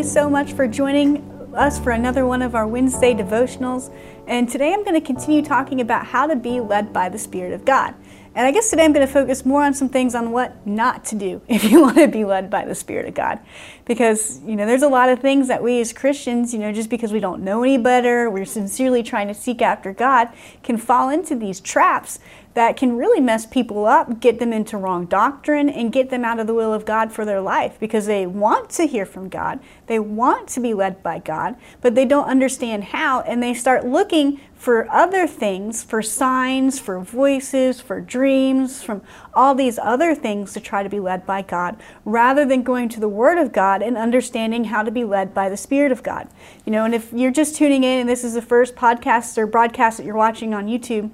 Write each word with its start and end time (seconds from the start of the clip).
you 0.00 0.06
so 0.06 0.30
much 0.30 0.54
for 0.54 0.66
joining 0.66 1.18
us 1.54 1.78
for 1.78 1.90
another 1.90 2.24
one 2.24 2.40
of 2.40 2.54
our 2.54 2.66
Wednesday 2.66 3.12
devotionals. 3.12 3.92
And 4.26 4.48
today 4.48 4.72
I'm 4.72 4.82
going 4.82 4.98
to 4.98 5.06
continue 5.06 5.42
talking 5.42 5.82
about 5.82 6.06
how 6.06 6.26
to 6.26 6.36
be 6.36 6.58
led 6.58 6.90
by 6.90 7.10
the 7.10 7.18
Spirit 7.18 7.52
of 7.52 7.66
God. 7.66 7.94
And 8.34 8.46
I 8.46 8.50
guess 8.50 8.70
today 8.70 8.86
I'm 8.86 8.94
going 8.94 9.06
to 9.06 9.12
focus 9.12 9.44
more 9.44 9.62
on 9.62 9.74
some 9.74 9.90
things 9.90 10.14
on 10.14 10.30
what 10.30 10.66
not 10.66 11.04
to 11.06 11.16
do 11.16 11.42
if 11.48 11.64
you 11.64 11.82
want 11.82 11.98
to 11.98 12.08
be 12.08 12.24
led 12.24 12.48
by 12.48 12.64
the 12.64 12.74
Spirit 12.74 13.08
of 13.08 13.14
God. 13.14 13.40
Because, 13.84 14.40
you 14.42 14.56
know, 14.56 14.64
there's 14.64 14.80
a 14.82 14.88
lot 14.88 15.10
of 15.10 15.18
things 15.18 15.48
that 15.48 15.62
we 15.62 15.80
as 15.80 15.92
Christians, 15.92 16.54
you 16.54 16.60
know, 16.60 16.72
just 16.72 16.88
because 16.88 17.12
we 17.12 17.20
don't 17.20 17.42
know 17.42 17.62
any 17.62 17.76
better, 17.76 18.30
we're 18.30 18.46
sincerely 18.46 19.02
trying 19.02 19.28
to 19.28 19.34
seek 19.34 19.60
after 19.60 19.92
God, 19.92 20.30
can 20.62 20.78
fall 20.78 21.10
into 21.10 21.34
these 21.34 21.60
traps 21.60 22.20
that 22.54 22.76
can 22.76 22.96
really 22.96 23.20
mess 23.20 23.46
people 23.46 23.86
up, 23.86 24.20
get 24.20 24.38
them 24.38 24.52
into 24.52 24.76
wrong 24.76 25.06
doctrine, 25.06 25.68
and 25.68 25.92
get 25.92 26.10
them 26.10 26.24
out 26.24 26.40
of 26.40 26.46
the 26.46 26.54
will 26.54 26.72
of 26.72 26.84
God 26.84 27.12
for 27.12 27.24
their 27.24 27.40
life 27.40 27.78
because 27.78 28.06
they 28.06 28.26
want 28.26 28.70
to 28.70 28.86
hear 28.86 29.06
from 29.06 29.28
God. 29.28 29.60
They 29.86 29.98
want 29.98 30.48
to 30.48 30.60
be 30.60 30.74
led 30.74 31.02
by 31.02 31.20
God, 31.20 31.56
but 31.80 31.94
they 31.94 32.04
don't 32.04 32.28
understand 32.28 32.84
how, 32.84 33.20
and 33.20 33.42
they 33.42 33.54
start 33.54 33.86
looking 33.86 34.40
for 34.54 34.90
other 34.90 35.26
things, 35.26 35.82
for 35.82 36.02
signs, 36.02 36.78
for 36.78 37.00
voices, 37.00 37.80
for 37.80 38.00
dreams, 38.00 38.82
from 38.82 39.00
all 39.32 39.54
these 39.54 39.78
other 39.78 40.14
things 40.14 40.52
to 40.52 40.60
try 40.60 40.82
to 40.82 40.88
be 40.88 41.00
led 41.00 41.24
by 41.24 41.40
God, 41.40 41.80
rather 42.04 42.44
than 42.44 42.62
going 42.62 42.88
to 42.90 43.00
the 43.00 43.08
Word 43.08 43.38
of 43.38 43.52
God 43.52 43.80
and 43.80 43.96
understanding 43.96 44.64
how 44.64 44.82
to 44.82 44.90
be 44.90 45.04
led 45.04 45.32
by 45.32 45.48
the 45.48 45.56
Spirit 45.56 45.92
of 45.92 46.02
God. 46.02 46.28
You 46.66 46.72
know, 46.72 46.84
and 46.84 46.94
if 46.94 47.12
you're 47.12 47.30
just 47.30 47.56
tuning 47.56 47.84
in 47.84 48.00
and 48.00 48.08
this 48.08 48.22
is 48.22 48.34
the 48.34 48.42
first 48.42 48.74
podcast 48.74 49.38
or 49.38 49.46
broadcast 49.46 49.96
that 49.96 50.04
you're 50.04 50.14
watching 50.14 50.52
on 50.52 50.66
YouTube, 50.66 51.10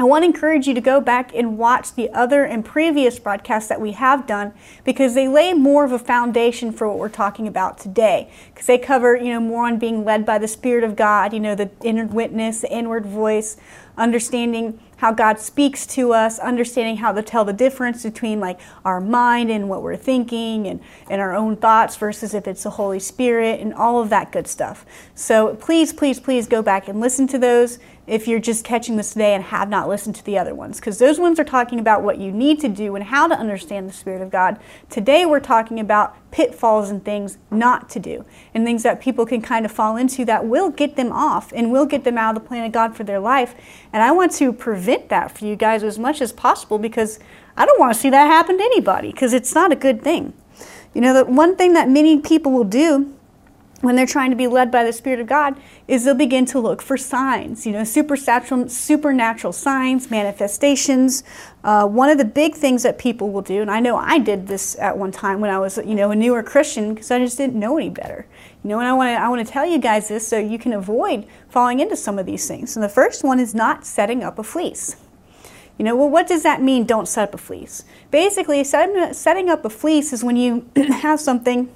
I 0.00 0.04
want 0.04 0.22
to 0.22 0.26
encourage 0.26 0.68
you 0.68 0.74
to 0.74 0.80
go 0.80 1.00
back 1.00 1.34
and 1.34 1.58
watch 1.58 1.94
the 1.94 2.08
other 2.10 2.44
and 2.44 2.64
previous 2.64 3.18
broadcasts 3.18 3.68
that 3.68 3.80
we 3.80 3.92
have 3.92 4.28
done 4.28 4.52
because 4.84 5.16
they 5.16 5.26
lay 5.26 5.54
more 5.54 5.84
of 5.84 5.90
a 5.90 5.98
foundation 5.98 6.70
for 6.70 6.88
what 6.88 6.98
we're 6.98 7.08
talking 7.08 7.48
about 7.48 7.78
today. 7.78 8.30
Because 8.54 8.66
they 8.66 8.78
cover, 8.78 9.16
you 9.16 9.32
know, 9.32 9.40
more 9.40 9.66
on 9.66 9.76
being 9.76 10.04
led 10.04 10.24
by 10.24 10.38
the 10.38 10.46
Spirit 10.46 10.84
of 10.84 10.94
God, 10.94 11.32
you 11.32 11.40
know, 11.40 11.56
the 11.56 11.70
inner 11.82 12.06
witness, 12.06 12.60
the 12.60 12.72
inward 12.72 13.06
voice, 13.06 13.56
understanding 13.96 14.78
how 14.98 15.12
God 15.12 15.40
speaks 15.40 15.84
to 15.86 16.12
us, 16.12 16.38
understanding 16.38 16.98
how 16.98 17.12
to 17.12 17.22
tell 17.22 17.44
the 17.44 17.52
difference 17.52 18.04
between 18.04 18.38
like 18.38 18.60
our 18.84 19.00
mind 19.00 19.50
and 19.50 19.68
what 19.68 19.82
we're 19.82 19.96
thinking 19.96 20.68
and, 20.68 20.80
and 21.10 21.20
our 21.20 21.34
own 21.34 21.56
thoughts 21.56 21.96
versus 21.96 22.34
if 22.34 22.46
it's 22.46 22.62
the 22.62 22.70
Holy 22.70 23.00
Spirit 23.00 23.60
and 23.60 23.74
all 23.74 24.00
of 24.00 24.10
that 24.10 24.30
good 24.30 24.46
stuff. 24.46 24.86
So 25.16 25.56
please, 25.56 25.92
please, 25.92 26.20
please 26.20 26.46
go 26.46 26.62
back 26.62 26.86
and 26.86 27.00
listen 27.00 27.26
to 27.28 27.38
those 27.38 27.80
if 28.08 28.26
you're 28.26 28.40
just 28.40 28.64
catching 28.64 28.96
this 28.96 29.12
today 29.12 29.34
and 29.34 29.44
have 29.44 29.68
not 29.68 29.88
listened 29.88 30.16
to 30.16 30.24
the 30.24 30.38
other 30.38 30.54
ones, 30.54 30.80
because 30.80 30.98
those 30.98 31.20
ones 31.20 31.38
are 31.38 31.44
talking 31.44 31.78
about 31.78 32.02
what 32.02 32.18
you 32.18 32.32
need 32.32 32.58
to 32.60 32.68
do 32.68 32.94
and 32.96 33.04
how 33.04 33.28
to 33.28 33.34
understand 33.34 33.88
the 33.88 33.92
Spirit 33.92 34.22
of 34.22 34.30
God. 34.30 34.58
Today 34.88 35.26
we're 35.26 35.40
talking 35.40 35.78
about 35.78 36.16
pitfalls 36.30 36.90
and 36.90 37.04
things 37.04 37.38
not 37.50 37.88
to 37.90 38.00
do, 38.00 38.24
and 38.54 38.64
things 38.64 38.82
that 38.82 39.00
people 39.00 39.26
can 39.26 39.42
kind 39.42 39.64
of 39.64 39.72
fall 39.72 39.96
into 39.96 40.24
that 40.24 40.46
will 40.46 40.70
get 40.70 40.96
them 40.96 41.12
off 41.12 41.52
and 41.52 41.70
will 41.70 41.86
get 41.86 42.04
them 42.04 42.16
out 42.16 42.36
of 42.36 42.42
the 42.42 42.48
plan 42.48 42.64
of 42.64 42.72
God 42.72 42.96
for 42.96 43.04
their 43.04 43.20
life. 43.20 43.54
And 43.92 44.02
I 44.02 44.10
want 44.12 44.32
to 44.32 44.52
prevent 44.52 45.08
that 45.10 45.36
for 45.36 45.44
you 45.44 45.56
guys 45.56 45.82
as 45.82 45.98
much 45.98 46.20
as 46.20 46.32
possible 46.32 46.78
because 46.78 47.18
I 47.56 47.66
don't 47.66 47.78
want 47.78 47.92
to 47.92 48.00
see 48.00 48.10
that 48.10 48.26
happen 48.26 48.58
to 48.58 48.64
anybody 48.64 49.10
because 49.12 49.32
it's 49.32 49.54
not 49.54 49.72
a 49.72 49.76
good 49.76 50.02
thing. 50.02 50.32
You 50.94 51.02
know, 51.02 51.12
the 51.12 51.24
one 51.24 51.56
thing 51.56 51.74
that 51.74 51.88
many 51.88 52.18
people 52.18 52.52
will 52.52 52.64
do 52.64 53.14
when 53.80 53.94
they're 53.94 54.06
trying 54.06 54.30
to 54.30 54.36
be 54.36 54.48
led 54.48 54.70
by 54.70 54.82
the 54.82 54.92
Spirit 54.92 55.20
of 55.20 55.26
God 55.28 55.56
is 55.86 56.04
they'll 56.04 56.14
begin 56.14 56.44
to 56.46 56.58
look 56.58 56.82
for 56.82 56.96
signs, 56.96 57.64
you 57.64 57.72
know, 57.72 57.84
supernatural, 57.84 58.68
supernatural 58.68 59.52
signs, 59.52 60.10
manifestations. 60.10 61.22
Uh, 61.62 61.86
one 61.86 62.10
of 62.10 62.18
the 62.18 62.24
big 62.24 62.54
things 62.54 62.82
that 62.82 62.98
people 62.98 63.30
will 63.30 63.42
do, 63.42 63.62
and 63.62 63.70
I 63.70 63.78
know 63.78 63.96
I 63.96 64.18
did 64.18 64.48
this 64.48 64.76
at 64.78 64.98
one 64.98 65.12
time 65.12 65.40
when 65.40 65.50
I 65.50 65.58
was, 65.58 65.76
you 65.78 65.94
know, 65.94 66.10
a 66.10 66.16
newer 66.16 66.42
Christian 66.42 66.94
because 66.94 67.10
I 67.10 67.20
just 67.20 67.38
didn't 67.38 67.58
know 67.58 67.76
any 67.76 67.90
better. 67.90 68.26
You 68.64 68.70
know, 68.70 68.80
and 68.80 68.88
I 68.88 68.92
want 68.92 69.08
to 69.08 69.22
I 69.22 69.28
want 69.28 69.46
to 69.46 69.52
tell 69.52 69.64
you 69.64 69.78
guys 69.78 70.08
this 70.08 70.26
so 70.26 70.38
you 70.38 70.58
can 70.58 70.72
avoid 70.72 71.26
falling 71.48 71.78
into 71.78 71.96
some 71.96 72.18
of 72.18 72.26
these 72.26 72.48
things. 72.48 72.76
And 72.76 72.82
the 72.82 72.88
first 72.88 73.22
one 73.22 73.38
is 73.38 73.54
not 73.54 73.86
setting 73.86 74.24
up 74.24 74.38
a 74.38 74.42
fleece. 74.42 74.96
You 75.78 75.84
know, 75.84 75.94
well, 75.94 76.10
what 76.10 76.26
does 76.26 76.42
that 76.42 76.60
mean? 76.60 76.84
Don't 76.84 77.06
set 77.06 77.28
up 77.28 77.34
a 77.34 77.38
fleece. 77.38 77.84
Basically, 78.10 78.64
setting 78.64 79.48
up 79.48 79.64
a 79.64 79.70
fleece 79.70 80.12
is 80.12 80.24
when 80.24 80.34
you 80.34 80.68
have 80.76 81.20
something 81.20 81.72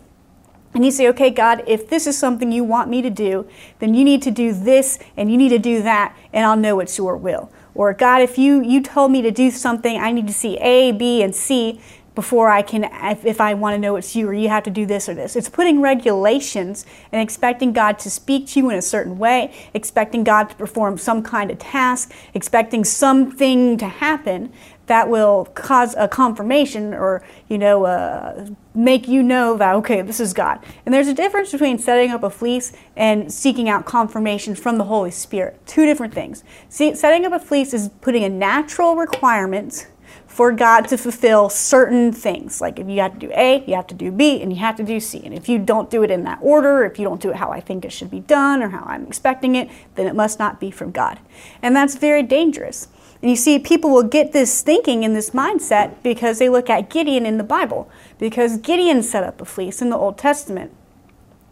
and 0.75 0.85
you 0.85 0.91
say, 0.91 1.09
okay, 1.09 1.31
God, 1.31 1.63
if 1.67 1.89
this 1.89 2.07
is 2.07 2.17
something 2.17 2.51
you 2.51 2.65
want 2.65 2.89
me 2.89 3.03
to 3.03 3.11
do, 3.11 3.47
then 3.79 3.95
you 3.95 4.05
need 4.05 4.23
to 4.23 4.31
do 4.31 4.53
this 4.53 4.99
and 5.17 5.31
you 5.31 5.37
need 5.37 5.51
to 5.51 5.59
do 5.59 5.83
that, 5.83 6.17
and 6.33 6.47
I'll 6.47 6.57
know 6.57 6.81
it's 6.81 6.97
your 6.99 7.17
will. 7.17 7.51
Or, 7.75 7.93
God, 7.95 8.21
if 8.23 8.39
you, 8.39 8.63
you 8.63 8.83
told 8.83 9.13
me 9.13 9.23
to 9.23 9.31
do 9.31 9.51
something, 9.51 9.99
I 9.99 10.13
need 10.13 10.27
to 10.27 10.33
see 10.33 10.59
A, 10.59 10.93
B, 10.93 11.23
and 11.23 11.35
C 11.35 11.81
before 12.15 12.51
I 12.51 12.61
can, 12.61 12.85
if, 12.85 13.25
if 13.25 13.41
I 13.41 13.55
want 13.55 13.75
to 13.75 13.79
know 13.79 13.97
it's 13.97 14.15
you, 14.15 14.29
or 14.29 14.35
you 14.35 14.51
have 14.51 14.65
to 14.65 14.71
do 14.71 14.85
this 14.85 15.09
or 15.09 15.15
this. 15.15 15.35
It's 15.35 15.49
putting 15.49 15.81
regulations 15.81 16.85
and 17.11 17.23
expecting 17.23 17.73
God 17.73 17.99
to 18.01 18.11
speak 18.11 18.47
to 18.49 18.61
you 18.61 18.69
in 18.69 18.77
a 18.77 18.83
certain 18.83 19.19
way, 19.19 19.55
expecting 19.73 20.23
God 20.23 20.51
to 20.51 20.57
perform 20.57 20.99
some 20.99 21.23
kind 21.23 21.51
of 21.51 21.59
task, 21.59 22.13
expecting 22.35 22.85
something 22.85 23.79
to 23.79 23.87
happen 23.87 24.53
that 24.87 25.09
will 25.09 25.47
cause 25.55 25.95
a 25.97 26.09
confirmation 26.09 26.93
or 26.95 27.23
you 27.49 27.59
know 27.59 27.85
uh, 27.85 28.49
make 28.75 29.07
you 29.07 29.23
know 29.23 29.57
that 29.57 29.75
okay 29.75 30.03
this 30.03 30.21
is 30.21 30.33
god 30.33 30.63
and 30.85 30.95
there's 30.95 31.09
a 31.09 31.15
difference 31.15 31.53
between 31.53 31.79
setting 31.79 32.11
up 32.11 32.23
a 32.23 32.31
fleece 32.31 32.73
and 32.97 33.33
seeking 33.33 33.69
out 33.69 33.85
confirmation 33.85 34.55
from 34.55 34.79
the 34.79 34.85
holy 34.85 35.11
spirit 35.11 35.59
two 35.67 35.85
different 35.87 36.13
things 36.13 36.43
See, 36.69 36.95
setting 36.95 37.27
up 37.27 37.33
a 37.33 37.39
fleece 37.39 37.75
is 37.75 37.91
putting 38.01 38.25
a 38.25 38.29
natural 38.29 38.97
requirement 38.97 39.89
for 40.27 40.53
God 40.53 40.89
to 40.89 40.97
fulfill 40.97 41.51
certain 41.51 42.11
things. 42.13 42.63
Like 42.63 42.79
if 42.79 42.89
you 42.89 43.01
have 43.01 43.13
to 43.13 43.19
do 43.19 43.31
A, 43.35 43.63
you 43.67 43.75
have 43.75 43.87
to 43.89 43.95
do 43.95 44.11
B, 44.11 44.41
and 44.41 44.51
you 44.51 44.59
have 44.61 44.77
to 44.77 44.83
do 44.83 44.99
C. 44.99 45.21
And 45.23 45.35
if 45.35 45.49
you 45.49 45.59
don't 45.59 45.91
do 45.91 46.03
it 46.03 46.11
in 46.11 46.25
that 46.25 46.39
order, 46.41 46.85
if 46.85 46.99
you 46.99 47.05
don't 47.05 47.21
do 47.21 47.29
it 47.29 47.37
how 47.37 47.51
I 47.51 47.61
think 47.61 47.85
it 47.85 47.93
should 47.93 48.11
be 48.11 48.21
done 48.21 48.63
or 48.63 48.71
how 48.71 48.85
I'm 48.87 49.07
expecting 49.07 49.55
it, 49.55 49.69
then 49.95 50.07
it 50.07 50.15
must 50.15 50.39
not 50.39 50.59
be 50.59 50.71
from 50.71 50.91
God. 50.91 51.19
And 51.61 51.77
that's 51.77 51.97
very 51.97 52.23
dangerous. 52.23 52.89
And 53.23 53.31
you 53.31 53.37
see, 53.37 53.61
people 53.61 53.91
will 53.91 54.03
get 54.03 54.33
this 54.33 54.63
thinking 54.63 55.05
and 55.05 55.15
this 55.15 55.31
mindset 55.31 56.03
because 56.03 56.41
they 56.41 56.49
look 56.49 56.69
at 56.69 56.91
Gideon 56.91 57.25
in 57.25 57.39
the 57.39 57.45
Bible, 57.45 57.89
because 58.19 58.57
Gideon 58.57 59.03
set 59.03 59.23
up 59.23 59.41
a 59.41 59.45
fleece 59.45 59.81
in 59.81 59.91
the 59.91 59.97
Old 59.97 60.19
Testament. 60.19 60.73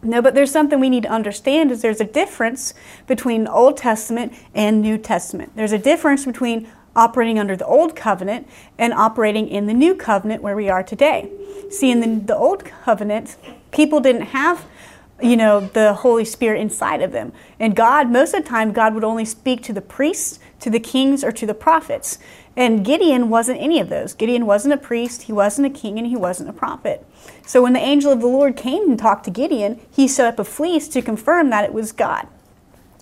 No, 0.03 0.21
but 0.21 0.35
there's 0.35 0.51
something 0.51 0.81
we 0.81 0.91
need 0.91 1.05
to 1.05 1.11
understand 1.11 1.71
is 1.71 1.83
there's 1.83 2.01
a 2.01 2.07
difference 2.07 2.75
between 3.07 3.47
Old 3.47 3.77
Testament 3.77 4.33
and 4.55 4.81
New 4.81 4.99
Testament. 4.99 5.53
There's 5.55 5.73
a 5.73 5.79
difference 5.79 6.25
between 6.25 6.69
operating 6.97 7.39
under 7.39 7.55
the 7.55 7.67
Old 7.67 7.95
Covenant 7.95 8.49
and 8.79 8.93
operating 8.93 9.47
in 9.49 9.67
the 9.67 9.75
New 9.75 9.95
Covenant 9.95 10.43
where 10.43 10.57
we 10.57 10.69
are 10.69 10.83
today. 10.83 11.31
See, 11.71 11.91
in 11.91 12.01
the, 12.01 12.27
the 12.27 12.37
Old 12.37 12.65
Covenant, 12.65 13.37
people 13.71 14.01
didn't 14.01 14.23
have 14.23 14.65
you 15.23 15.37
know 15.37 15.61
the 15.61 15.95
holy 15.95 16.25
spirit 16.25 16.61
inside 16.61 17.03
of 17.03 17.13
them 17.13 17.33
and 17.59 17.77
god 17.77 18.11
most 18.11 18.35
of 18.35 18.43
the 18.43 18.49
time 18.49 18.73
god 18.73 18.95
would 18.95 19.05
only 19.05 19.25
speak 19.25 19.63
to 19.63 19.73
the 19.73 19.81
priests 19.81 20.39
to 20.61 20.71
the 20.71 20.81
kings 20.81 21.25
or 21.25 21.33
to 21.33 21.47
the 21.47 21.55
prophets. 21.55 22.19
And 22.57 22.85
Gideon 22.85 23.29
wasn't 23.29 23.61
any 23.61 23.81
of 23.81 23.89
those. 23.89 24.13
Gideon 24.15 24.47
wasn't 24.47 24.75
a 24.75 24.79
priest, 24.79 25.23
he 25.23 25.33
wasn't 25.33 25.67
a 25.67 25.79
king, 25.79 25.99
and 25.99 26.07
he 26.07 26.17
wasn't 26.17 26.51
a 26.51 26.55
prophet. 26.55 27.07
So 27.47 27.63
when 27.63 27.73
the 27.73 27.81
angel 27.81 28.13
of 28.13 28.21
the 28.21 28.27
Lord 28.27 28.57
came 28.57 28.91
and 28.91 28.99
talked 28.99 29.25
to 29.25 29.31
Gideon, 29.31 29.81
he 29.91 30.07
set 30.07 30.27
up 30.27 30.39
a 30.39 30.45
fleece 30.45 30.89
to 30.89 31.03
confirm 31.03 31.51
that 31.51 31.65
it 31.65 31.73
was 31.73 31.93
God. 31.93 32.29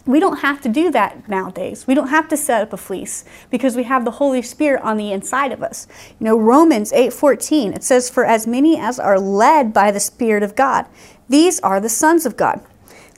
We 0.06 0.20
don't 0.20 0.38
have 0.38 0.62
to 0.62 0.70
do 0.70 0.90
that 0.92 1.28
nowadays. 1.28 1.86
We 1.86 1.94
don't 1.94 2.08
have 2.08 2.28
to 2.28 2.36
set 2.36 2.62
up 2.62 2.72
a 2.72 2.78
fleece 2.78 3.26
because 3.50 3.76
we 3.76 3.82
have 3.82 4.06
the 4.06 4.12
Holy 4.12 4.40
Spirit 4.40 4.80
on 4.82 4.96
the 4.96 5.12
inside 5.12 5.52
of 5.52 5.62
us. 5.62 5.86
You 6.18 6.24
know, 6.24 6.38
Romans 6.38 6.92
8:14, 6.92 7.74
it 7.74 7.84
says 7.84 8.08
for 8.08 8.24
as 8.24 8.46
many 8.46 8.78
as 8.78 8.98
are 8.98 9.20
led 9.20 9.74
by 9.74 9.90
the 9.90 10.00
Spirit 10.00 10.42
of 10.42 10.56
God, 10.56 10.86
these 11.28 11.60
are 11.60 11.80
the 11.80 11.88
sons 11.88 12.26
of 12.26 12.36
God 12.36 12.64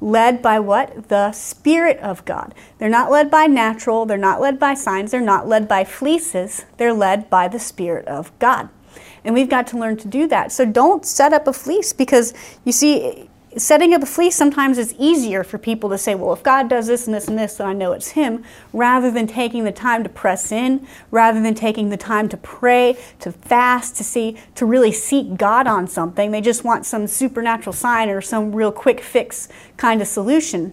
led 0.01 0.41
by 0.41 0.59
what? 0.59 1.09
The 1.09 1.33
Spirit 1.33 1.99
of 1.99 2.25
God. 2.25 2.55
They're 2.79 2.89
not 2.89 3.11
led 3.11 3.31
by 3.31 3.47
natural, 3.47 4.07
they're 4.07 4.17
not 4.17 4.41
led 4.41 4.59
by 4.59 4.75
signs, 4.75 5.11
they're 5.11 5.21
not 5.21 5.47
led 5.47 5.69
by 5.69 5.85
fleeces, 5.85 6.65
they're 6.79 6.93
led 6.93 7.29
by 7.29 7.49
the 7.49 7.59
Spirit 7.59 8.07
of 8.09 8.37
God. 8.39 8.69
And 9.25 9.35
we've 9.35 9.51
got 9.51 9.67
to 9.69 9.79
learn 9.79 9.99
to 9.99 10.09
do 10.09 10.27
that. 10.29 10.51
So 10.51 10.65
don't 10.65 11.05
set 11.05 11.33
up 11.33 11.47
a 11.47 11.53
fleece 11.53 11.93
because 11.93 12.33
you 12.65 12.73
see, 12.73 13.30
setting 13.57 13.93
up 13.95 14.03
a 14.03 14.07
fleece 14.07 14.37
sometimes 14.37 14.79
is 14.79 14.95
easier 14.99 15.43
for 15.43 15.59
people 15.59 15.91
to 15.91 15.99
say, 15.99 16.15
well, 16.15 16.33
if 16.33 16.43
God 16.43 16.69
does 16.69 16.87
this 16.87 17.07
and 17.07 17.15
this 17.15 17.27
and 17.29 17.39
this, 17.39 17.55
then 17.57 17.67
I 17.67 17.73
know 17.73 17.93
it's 17.93 18.11
Him, 18.11 18.45
rather 18.73 19.11
than 19.11 19.27
taking 19.27 19.65
the 19.65 19.73
time 19.73 20.03
to 20.05 20.09
press 20.09 20.53
in, 20.53 20.87
rather 21.11 21.41
than 21.41 21.55
taking 21.55 21.89
the 21.89 21.97
time 21.97 22.29
to 22.29 22.37
pray, 22.37 22.97
to 23.21 23.33
fast, 23.33 23.97
to 23.97 24.05
see, 24.05 24.37
to 24.55 24.65
really 24.65 24.93
seek 24.93 25.37
God 25.37 25.67
on 25.67 25.89
something. 25.89 26.31
They 26.31 26.41
just 26.41 26.65
want 26.65 26.87
some 26.87 27.07
supernatural 27.07 27.73
sign 27.73 28.09
or 28.09 28.21
some 28.21 28.55
real 28.55 28.73
quick 28.73 29.01
fix 29.01 29.49
kind 29.77 30.01
of 30.01 30.07
solution. 30.07 30.73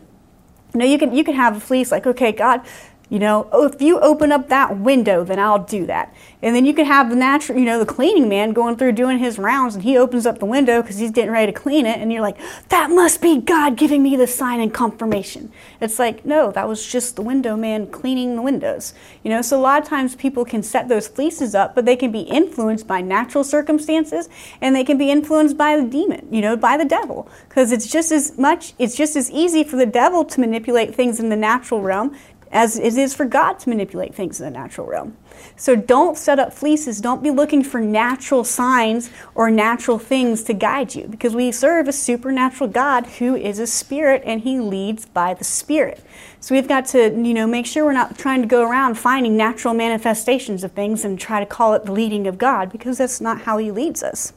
You 0.74 0.80
know, 0.80 0.86
you 0.86 1.00
can 1.00 1.16
you 1.16 1.24
can 1.24 1.34
have 1.34 1.58
a 1.58 1.60
fleece 1.60 1.92
like, 1.92 2.06
okay, 2.06 2.32
God, 2.32 2.62
You 3.10 3.20
know, 3.20 3.48
oh, 3.54 3.66
if 3.68 3.82
you 3.82 4.00
open 4.00 4.34
up 4.34 4.50
that 4.50 4.80
window, 4.80 5.24
then 5.24 5.40
I'll 5.40 5.64
do 5.64 5.86
that. 5.86 6.14
And 6.42 6.54
then 6.54 6.66
you 6.66 6.74
could 6.74 6.86
have 6.86 7.10
the 7.10 7.16
natural, 7.16 7.58
you 7.58 7.64
know, 7.64 7.80
the 7.80 7.86
cleaning 7.86 8.28
man 8.28 8.52
going 8.52 8.76
through 8.76 8.92
doing 8.92 9.18
his 9.18 9.40
rounds 9.40 9.76
and 9.76 9.84
he 9.84 9.98
opens 9.98 10.26
up 10.26 10.40
the 10.40 10.46
window 10.46 10.82
because 10.82 10.98
he's 10.98 11.12
getting 11.12 11.32
ready 11.32 11.52
to 11.52 11.58
clean 11.58 11.86
it. 11.86 12.00
And 12.00 12.12
you're 12.12 12.22
like, 12.22 12.38
that 12.68 12.92
must 12.92 13.22
be 13.22 13.40
God 13.40 13.78
giving 13.78 14.04
me 14.04 14.18
the 14.18 14.28
sign 14.28 14.60
and 14.60 14.74
confirmation. 14.74 15.54
It's 15.80 16.00
like, 16.00 16.26
no, 16.26 16.52
that 16.52 16.68
was 16.68 16.86
just 16.86 17.16
the 17.16 17.22
window 17.22 17.56
man 17.56 17.88
cleaning 17.88 18.36
the 18.36 18.42
windows. 18.42 18.94
You 19.24 19.32
know, 19.32 19.42
so 19.42 19.58
a 19.58 19.62
lot 19.62 19.82
of 19.82 19.88
times 19.88 20.14
people 20.16 20.44
can 20.44 20.62
set 20.62 20.90
those 20.90 21.08
fleeces 21.08 21.56
up, 21.56 21.76
but 21.76 21.86
they 21.86 21.96
can 21.96 22.12
be 22.12 22.22
influenced 22.22 22.88
by 22.88 23.00
natural 23.00 23.46
circumstances 23.46 24.28
and 24.60 24.76
they 24.76 24.84
can 24.84 24.98
be 24.98 25.10
influenced 25.10 25.58
by 25.58 25.78
the 25.78 25.88
demon, 25.88 26.28
you 26.30 26.42
know, 26.42 26.58
by 26.58 26.76
the 26.76 26.86
devil. 26.86 27.30
Because 27.48 27.72
it's 27.72 27.88
just 27.88 28.12
as 28.12 28.38
much, 28.38 28.74
it's 28.78 28.98
just 28.98 29.16
as 29.16 29.32
easy 29.32 29.64
for 29.64 29.78
the 29.78 29.86
devil 29.86 30.26
to 30.26 30.42
manipulate 30.42 30.94
things 30.94 31.22
in 31.22 31.30
the 31.30 31.38
natural 31.38 31.82
realm 31.82 32.16
as 32.52 32.78
it 32.78 32.98
is 32.98 33.14
for 33.14 33.26
God 33.26 33.60
to 33.60 33.70
manipulate 33.70 34.16
things 34.16 34.40
in 34.40 34.46
the 34.46 34.60
natural 34.60 34.88
realm. 34.88 35.18
So 35.56 35.76
don't 35.76 36.18
set 36.18 36.40
up 36.40 36.54
fleeces. 36.54 37.02
Don't 37.02 37.24
be 37.24 37.30
looking 37.30 37.64
for 37.64 37.80
natural 37.80 38.44
signs 38.44 39.10
or 39.36 39.50
natural 39.50 40.00
things 40.00 40.44
to 40.44 40.54
guide 40.54 40.96
you 40.96 41.08
because 41.08 41.36
we 41.36 41.52
serve 41.52 41.88
a 41.88 41.94
supernatural 41.94 42.70
God 42.70 43.06
who 43.06 43.36
is 43.36 43.60
a 43.60 43.68
spirit 43.68 44.24
and 44.26 44.42
he 44.42 44.60
leads 44.60 45.06
by 45.06 45.34
the 45.34 45.44
spirit. 45.44 46.04
So 46.40 46.56
we've 46.56 46.68
got 46.68 46.86
to, 46.88 47.10
you 47.10 47.34
know, 47.34 47.48
make 47.48 47.66
sure 47.66 47.86
we're 47.86 47.94
not 47.94 48.18
trying 48.18 48.42
to 48.42 48.48
go 48.48 48.68
around 48.68 48.96
finding 48.96 49.36
natural 49.36 49.74
manifestations 49.74 50.64
of 50.64 50.72
things 50.72 51.04
and 51.04 51.20
try 51.20 51.40
to 51.40 51.46
call 51.46 51.74
it 51.74 51.86
the 51.86 51.92
leading 51.92 52.28
of 52.28 52.38
God 52.38 52.72
because 52.72 53.00
that's 53.00 53.22
not 53.22 53.42
how 53.42 53.58
he 53.58 53.72
leads 53.72 54.04
us. 54.04 54.34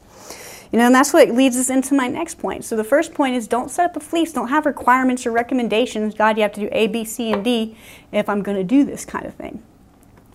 You 0.73 0.79
know, 0.79 0.87
and 0.87 0.95
that's 0.95 1.13
what 1.13 1.29
leads 1.31 1.57
us 1.57 1.69
into 1.69 1.95
my 1.95 2.07
next 2.07 2.39
point. 2.39 2.65
So 2.65 2.77
the 2.77 2.85
first 2.85 3.13
point 3.13 3.35
is 3.35 3.49
don't 3.49 3.71
set 3.71 3.91
up 3.91 3.97
a 3.97 4.01
fleece. 4.01 4.33
Don't 4.33 4.49
have 4.49 4.67
requirements 4.67 5.27
or 5.27 5.33
recommendations. 5.33 6.15
God, 6.15 6.37
you 6.37 6.43
have 6.43 6.53
to 6.53 6.61
do 6.61 6.69
A, 6.71 6.87
B, 6.87 7.05
C, 7.05 7.33
and 7.33 7.45
D 7.45 7.77
if 8.13 8.29
I'm 8.29 8.43
going 8.43 8.57
to 8.57 8.65
do 8.65 8.85
this 8.85 9.05
kind 9.05 9.27
of 9.27 9.35
thing. 9.35 9.63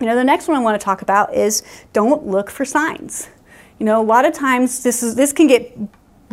You 0.01 0.07
know, 0.07 0.15
the 0.15 0.25
next 0.25 0.49
one 0.49 0.57
I 0.57 0.59
want 0.59 0.79
to 0.79 0.83
talk 0.83 1.01
about 1.01 1.33
is 1.33 1.63
don't 1.93 2.27
look 2.27 2.49
for 2.49 2.65
signs. 2.65 3.29
You 3.79 3.85
know, 3.85 4.01
a 4.01 4.03
lot 4.03 4.25
of 4.25 4.33
times 4.33 4.83
this 4.83 5.01
is 5.01 5.15
this 5.15 5.31
can 5.31 5.47
get 5.47 5.77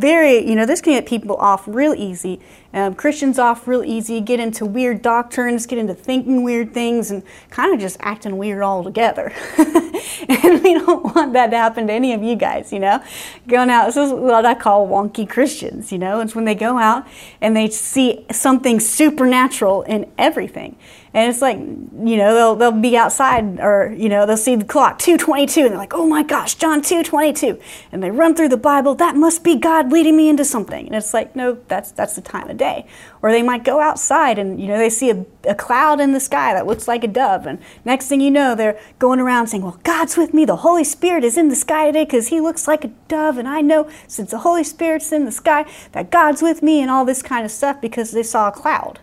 very, 0.03 0.45
you 0.45 0.57
know, 0.57 0.67
this 0.67 0.81
can 0.81 0.95
get 0.95 1.07
people 1.07 1.37
off 1.37 1.63
real 1.69 1.95
easy. 1.95 2.41
Um, 2.75 2.95
Christians 2.95 3.39
off 3.39 3.69
real 3.69 3.85
easy, 3.85 4.21
get 4.21 4.41
into 4.41 4.67
weird 4.67 5.01
doctrines, 5.01 5.65
get 5.65 5.79
into 5.79 5.95
thinking 5.95 6.43
weird 6.43 6.75
things, 6.75 7.13
and 7.13 7.23
kind 7.51 7.73
of 7.73 7.79
just 7.79 7.97
acting 8.01 8.37
weird 8.37 8.63
altogether. 8.63 9.33
and 9.59 10.63
we 10.63 10.75
don't 10.75 11.15
want 11.15 11.35
that 11.35 11.51
to 11.51 11.57
happen 11.57 11.87
to 11.87 11.93
any 11.93 12.13
of 12.15 12.23
you 12.23 12.35
guys, 12.35 12.73
you 12.73 12.81
know. 12.81 13.01
Going 13.47 13.71
out, 13.71 13.87
this 13.87 13.97
is 13.97 14.13
what 14.13 14.45
I 14.45 14.55
call 14.55 14.89
wonky 14.89 15.29
Christians, 15.29 15.93
you 15.93 15.99
know. 15.99 16.21
It's 16.21 16.35
when 16.35 16.47
they 16.47 16.57
go 16.57 16.79
out 16.79 17.07
and 17.41 17.57
they 17.57 17.71
see 17.71 18.27
something 18.33 18.81
supernatural 18.81 19.83
in 19.83 20.11
everything. 20.19 20.77
And 21.15 21.31
it's 21.31 21.43
like, 21.43 21.59
you 21.59 22.17
know, 22.17 22.35
they'll, 22.35 22.57
they'll 22.57 22.81
be 22.81 22.97
outside 22.97 23.61
or, 23.61 23.95
you 23.97 24.09
know, 24.09 24.25
they'll 24.25 24.37
see 24.39 24.57
the 24.57 24.65
clock, 24.65 24.99
222, 24.99 25.61
and 25.61 25.71
they're 25.71 25.79
like, 25.79 25.93
oh 25.93 26.07
my 26.07 26.23
gosh, 26.23 26.55
John 26.55 26.81
222. 26.81 27.61
And 27.93 28.03
they 28.03 28.11
run 28.11 28.35
through 28.35 28.49
the 28.49 28.57
Bible, 28.57 28.95
that 28.95 29.15
must 29.15 29.45
be 29.45 29.57
God 29.57 29.93
leading 29.93 30.17
me 30.17 30.31
into 30.31 30.45
something. 30.45 30.87
And 30.87 30.95
it's 30.95 31.13
like, 31.13 31.37
no, 31.37 31.59
that's, 31.69 31.91
that's 31.91 32.15
the 32.15 32.23
time 32.23 32.49
of 32.49 32.57
day. 32.57 32.87
Or 33.21 33.31
they 33.31 33.43
might 33.43 33.63
go 33.63 33.81
outside 33.81 34.39
and, 34.39 34.59
you 34.59 34.67
know, 34.69 34.79
they 34.79 34.89
see 34.89 35.11
a, 35.11 35.27
a 35.45 35.55
cloud 35.55 36.01
in 36.01 36.13
the 36.13 36.21
sky 36.21 36.55
that 36.55 36.67
looks 36.67 36.89
like 36.89 37.05
a 37.05 37.09
dove. 37.09 37.47
And 37.47 37.59
next 37.85 38.09
thing 38.09 38.23
you 38.23 38.31
know, 38.31 38.55
they're 38.55 38.81
going 38.99 39.21
around 39.21 39.49
saying, 39.49 39.63
well, 39.63 39.79
God's 39.83 40.17
with 40.17 40.33
me. 40.33 40.47
The 40.47 40.57
Holy 40.57 40.85
Spirit 40.85 41.25
is 41.25 41.37
in 41.37 41.49
the 41.51 41.57
sky 41.57 41.87
today 41.87 42.05
because 42.05 42.29
he 42.29 42.41
looks 42.41 42.67
like 42.67 42.85
a 42.85 42.93
dove. 43.09 43.37
And 43.37 43.47
I 43.47 43.61
know 43.61 43.91
since 44.09 44.31
the 44.31 44.39
Holy 44.39 44.65
Spirit's 44.65 45.13
in 45.13 45.27
the 45.27 45.33
sky 45.33 45.71
that 45.93 46.11
God's 46.11 46.41
with 46.41 46.63
me 46.63 46.81
and 46.81 46.91
all 46.91 47.05
this 47.05 47.23
kind 47.23 47.45
of 47.45 47.51
stuff 47.51 47.83
because 47.83 48.13
they 48.13 48.23
saw 48.23 48.49
a 48.49 48.53
cloud. 48.53 48.99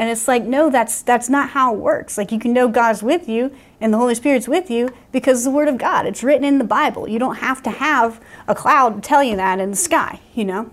And 0.00 0.08
it's 0.08 0.26
like, 0.26 0.44
no, 0.44 0.70
that's 0.70 1.02
that's 1.02 1.28
not 1.28 1.50
how 1.50 1.74
it 1.74 1.78
works. 1.78 2.16
Like 2.16 2.32
you 2.32 2.38
can 2.38 2.54
know 2.54 2.68
God's 2.68 3.02
with 3.02 3.28
you 3.28 3.54
and 3.82 3.92
the 3.92 3.98
Holy 3.98 4.14
Spirit's 4.14 4.48
with 4.48 4.70
you 4.70 4.94
because 5.12 5.44
the 5.44 5.50
Word 5.50 5.68
of 5.68 5.76
God. 5.76 6.06
It's 6.06 6.24
written 6.24 6.42
in 6.42 6.56
the 6.56 6.64
Bible. 6.64 7.06
You 7.06 7.18
don't 7.18 7.34
have 7.34 7.62
to 7.64 7.70
have 7.70 8.18
a 8.48 8.54
cloud 8.54 8.94
to 8.94 9.00
tell 9.06 9.22
you 9.22 9.36
that 9.36 9.60
in 9.60 9.72
the 9.72 9.76
sky, 9.76 10.20
you 10.34 10.46
know. 10.46 10.70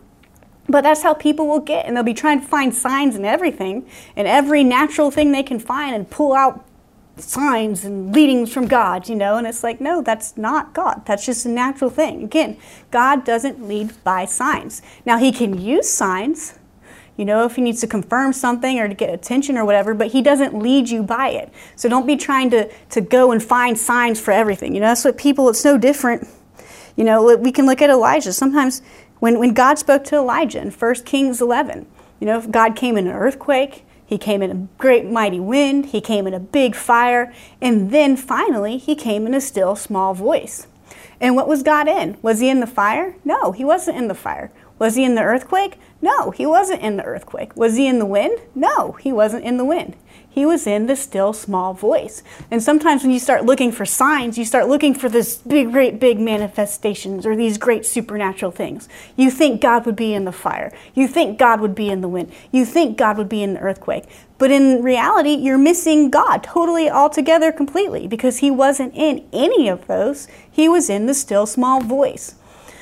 But 0.69 0.85
that's 0.85 1.03
how 1.03 1.13
people 1.13 1.45
will 1.45 1.59
get, 1.59 1.85
and 1.85 1.97
they'll 1.97 2.03
be 2.03 2.13
trying 2.13 2.39
to 2.39 2.47
find 2.47 2.74
signs 2.74 3.18
in 3.18 3.25
everything, 3.25 3.85
and 4.15 4.29
every 4.29 4.63
natural 4.63 5.12
thing 5.12 5.33
they 5.33 5.44
can 5.44 5.59
find, 5.59 5.94
and 5.94 6.09
pull 6.09 6.33
out 6.33 6.65
signs 7.18 7.83
and 7.83 8.15
leadings 8.15 8.53
from 8.53 8.69
God, 8.69 9.09
you 9.09 9.15
know. 9.18 9.35
And 9.35 9.45
it's 9.45 9.62
like, 9.62 9.81
no, 9.81 10.01
that's 10.01 10.38
not 10.38 10.73
God. 10.73 11.06
That's 11.06 11.25
just 11.25 11.45
a 11.45 11.50
natural 11.50 11.89
thing. 11.89 12.23
Again, 12.23 12.56
God 12.91 13.25
doesn't 13.25 13.68
lead 13.68 13.91
by 14.06 14.23
signs. 14.23 14.81
Now, 15.06 15.18
He 15.18 15.33
can 15.33 15.59
use 15.59 15.89
signs 15.89 16.57
you 17.18 17.25
know, 17.25 17.46
if 17.46 17.56
he 17.56 17.62
needs 17.62 17.81
to 17.81 17.88
confirm 17.88 18.31
something 18.31 18.80
or 18.80 18.88
to 18.88 18.94
get 18.94 19.14
attention 19.14 19.58
or 19.58 19.66
whatever, 19.66 19.94
but 19.94 20.08
he 20.08 20.22
doesn't 20.22 20.58
lead 20.58 20.90
you 20.90 21.02
by 21.04 21.30
it. 21.30 21.52
So 21.75 21.90
don't 21.90 22.06
be 22.06 22.16
trying 22.16 22.52
to, 22.52 22.72
to 22.92 23.02
go 23.02 23.31
and 23.31 23.44
find 23.44 23.78
signs 23.78 24.22
for 24.22 24.31
everything. 24.31 24.75
You 24.75 24.81
know, 24.81 24.88
that's 24.88 25.04
what 25.04 25.18
people, 25.18 25.50
it's 25.50 25.66
no 25.66 25.78
different. 25.78 26.28
You 26.96 27.04
know, 27.04 27.36
we 27.36 27.52
can 27.52 27.66
look 27.66 27.81
at 27.81 27.90
Elijah. 27.90 28.31
Sometimes 28.34 28.81
when, 29.19 29.40
when 29.40 29.54
God 29.54 29.80
spoke 29.80 30.04
to 30.06 30.16
Elijah 30.16 30.62
in 30.62 30.69
1 30.69 30.96
Kings 31.04 31.42
11, 31.42 31.88
you 32.19 32.28
know, 32.28 32.42
God 32.42 32.75
came 32.75 32.98
in 32.98 33.08
an 33.08 33.14
earthquake, 33.14 33.84
he 34.06 34.18
came 34.18 34.42
in 34.42 34.52
a 34.52 34.68
great 34.78 35.06
mighty 35.06 35.40
wind, 35.40 35.88
he 35.88 36.00
came 36.00 36.28
in 36.28 36.34
a 36.34 36.40
big 36.40 36.75
fire, 36.75 37.34
and 37.62 37.92
then 37.92 38.16
finally 38.16 38.78
he 38.78 38.96
came 38.96 39.28
in 39.28 39.34
a 39.34 39.42
still 39.42 39.75
small 39.75 40.14
voice. 40.14 40.68
And 41.19 41.36
what 41.36 41.48
was 41.48 41.64
God 41.64 41.88
in? 41.88 42.18
Was 42.22 42.40
he 42.40 42.50
in 42.50 42.60
the 42.60 42.68
fire? 42.68 43.16
No, 43.25 43.52
he 43.52 43.66
wasn't 43.66 43.98
in 43.98 44.08
the 44.08 44.16
fire. 44.16 44.52
Was 44.79 44.95
he 44.95 45.03
in 45.03 45.15
the 45.15 45.24
earthquake? 45.24 45.79
No, 46.01 46.31
he 46.31 46.45
wasn't 46.45 46.81
in 46.81 46.97
the 46.97 47.03
earthquake. 47.03 47.56
Was 47.56 47.75
he 47.75 47.88
in 47.88 48.00
the 48.00 48.06
wind? 48.06 48.39
No, 48.53 48.94
he 48.94 49.12
wasn't 49.12 49.45
in 49.45 49.57
the 49.57 49.65
wind. 49.65 49.95
He 50.29 50.45
was 50.45 50.68
in 50.68 50.85
the 50.85 50.95
still 50.95 51.33
small 51.33 51.74
voice. 51.74 52.21
And 52.51 52.62
sometimes 52.62 53.01
when 53.01 53.12
you 53.12 53.18
start 53.18 53.44
looking 53.44 53.71
for 53.71 53.88
signs, 53.88 54.38
you 54.38 54.45
start 54.45 54.68
looking 54.68 54.94
for 54.94 55.09
this 55.09 55.38
big, 55.38 55.71
great, 55.71 56.00
big 56.00 56.19
manifestations 56.19 57.25
or 57.25 57.35
these 57.35 57.57
great 57.57 57.88
supernatural 57.88 58.51
things. 58.51 58.88
You 59.15 59.31
think 59.31 59.62
God 59.62 59.88
would 59.88 59.95
be 59.95 60.13
in 60.13 60.25
the 60.25 60.31
fire. 60.31 60.71
You 60.94 61.07
think 61.07 61.39
God 61.39 61.59
would 61.59 61.73
be 61.73 61.89
in 61.89 62.01
the 62.01 62.07
wind. 62.07 62.31
You 62.51 62.65
think 62.65 63.00
God 63.00 63.18
would 63.18 63.30
be 63.30 63.41
in 63.41 63.56
the 63.56 63.62
earthquake. 63.62 64.03
But 64.38 64.51
in 64.51 64.83
reality, 64.83 65.31
you're 65.31 65.57
missing 65.57 66.12
God 66.12 66.44
totally, 66.44 66.88
altogether, 66.88 67.51
completely 67.51 68.07
because 68.07 68.38
he 68.38 68.51
wasn't 68.51 68.94
in 68.94 69.27
any 69.33 69.68
of 69.68 69.88
those. 69.88 70.27
He 70.51 70.69
was 70.69 70.88
in 70.88 71.07
the 71.07 71.15
still 71.15 71.47
small 71.47 71.81
voice. 71.81 72.35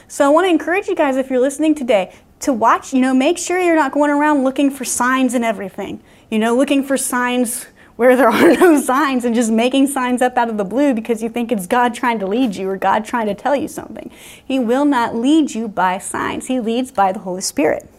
So 0.07 0.25
I 0.25 0.29
want 0.29 0.45
to 0.45 0.49
encourage 0.49 0.87
you 0.87 0.95
guys, 0.95 1.17
if 1.17 1.29
you're 1.29 1.39
listening 1.39 1.75
today, 1.75 2.13
to 2.41 2.53
watch, 2.53 2.93
you 2.93 3.01
know, 3.01 3.13
make 3.13 3.37
sure 3.37 3.59
you're 3.59 3.75
not 3.75 3.91
going 3.91 4.11
around 4.11 4.43
looking 4.43 4.69
for 4.69 4.85
signs 4.85 5.33
and 5.33 5.43
everything. 5.43 6.01
You 6.29 6.39
know, 6.39 6.55
looking 6.55 6.83
for 6.83 6.97
signs 6.97 7.65
where 7.95 8.15
there 8.15 8.29
are 8.31 8.53
no 8.53 8.79
signs 8.79 9.25
and 9.25 9.33
just 9.33 9.51
making 9.51 9.87
signs 9.87 10.21
up 10.21 10.37
out 10.37 10.49
of 10.49 10.57
the 10.57 10.65
blue 10.65 10.93
because 10.93 11.23
you 11.23 11.29
think 11.29 11.51
it's 11.51 11.67
God 11.67 11.93
trying 11.93 12.19
to 12.19 12.27
lead 12.27 12.55
you 12.55 12.69
or 12.69 12.77
God 12.77 13.05
trying 13.05 13.27
to 13.27 13.35
tell 13.35 13.55
you 13.55 13.67
something. 13.67 14.11
He 14.43 14.59
will 14.59 14.85
not 14.85 15.15
lead 15.15 15.55
you 15.55 15.67
by 15.67 15.97
signs, 15.97 16.47
He 16.47 16.59
leads 16.59 16.91
by 16.91 17.11
the 17.11 17.19
Holy 17.19 17.41
Spirit. 17.41 17.89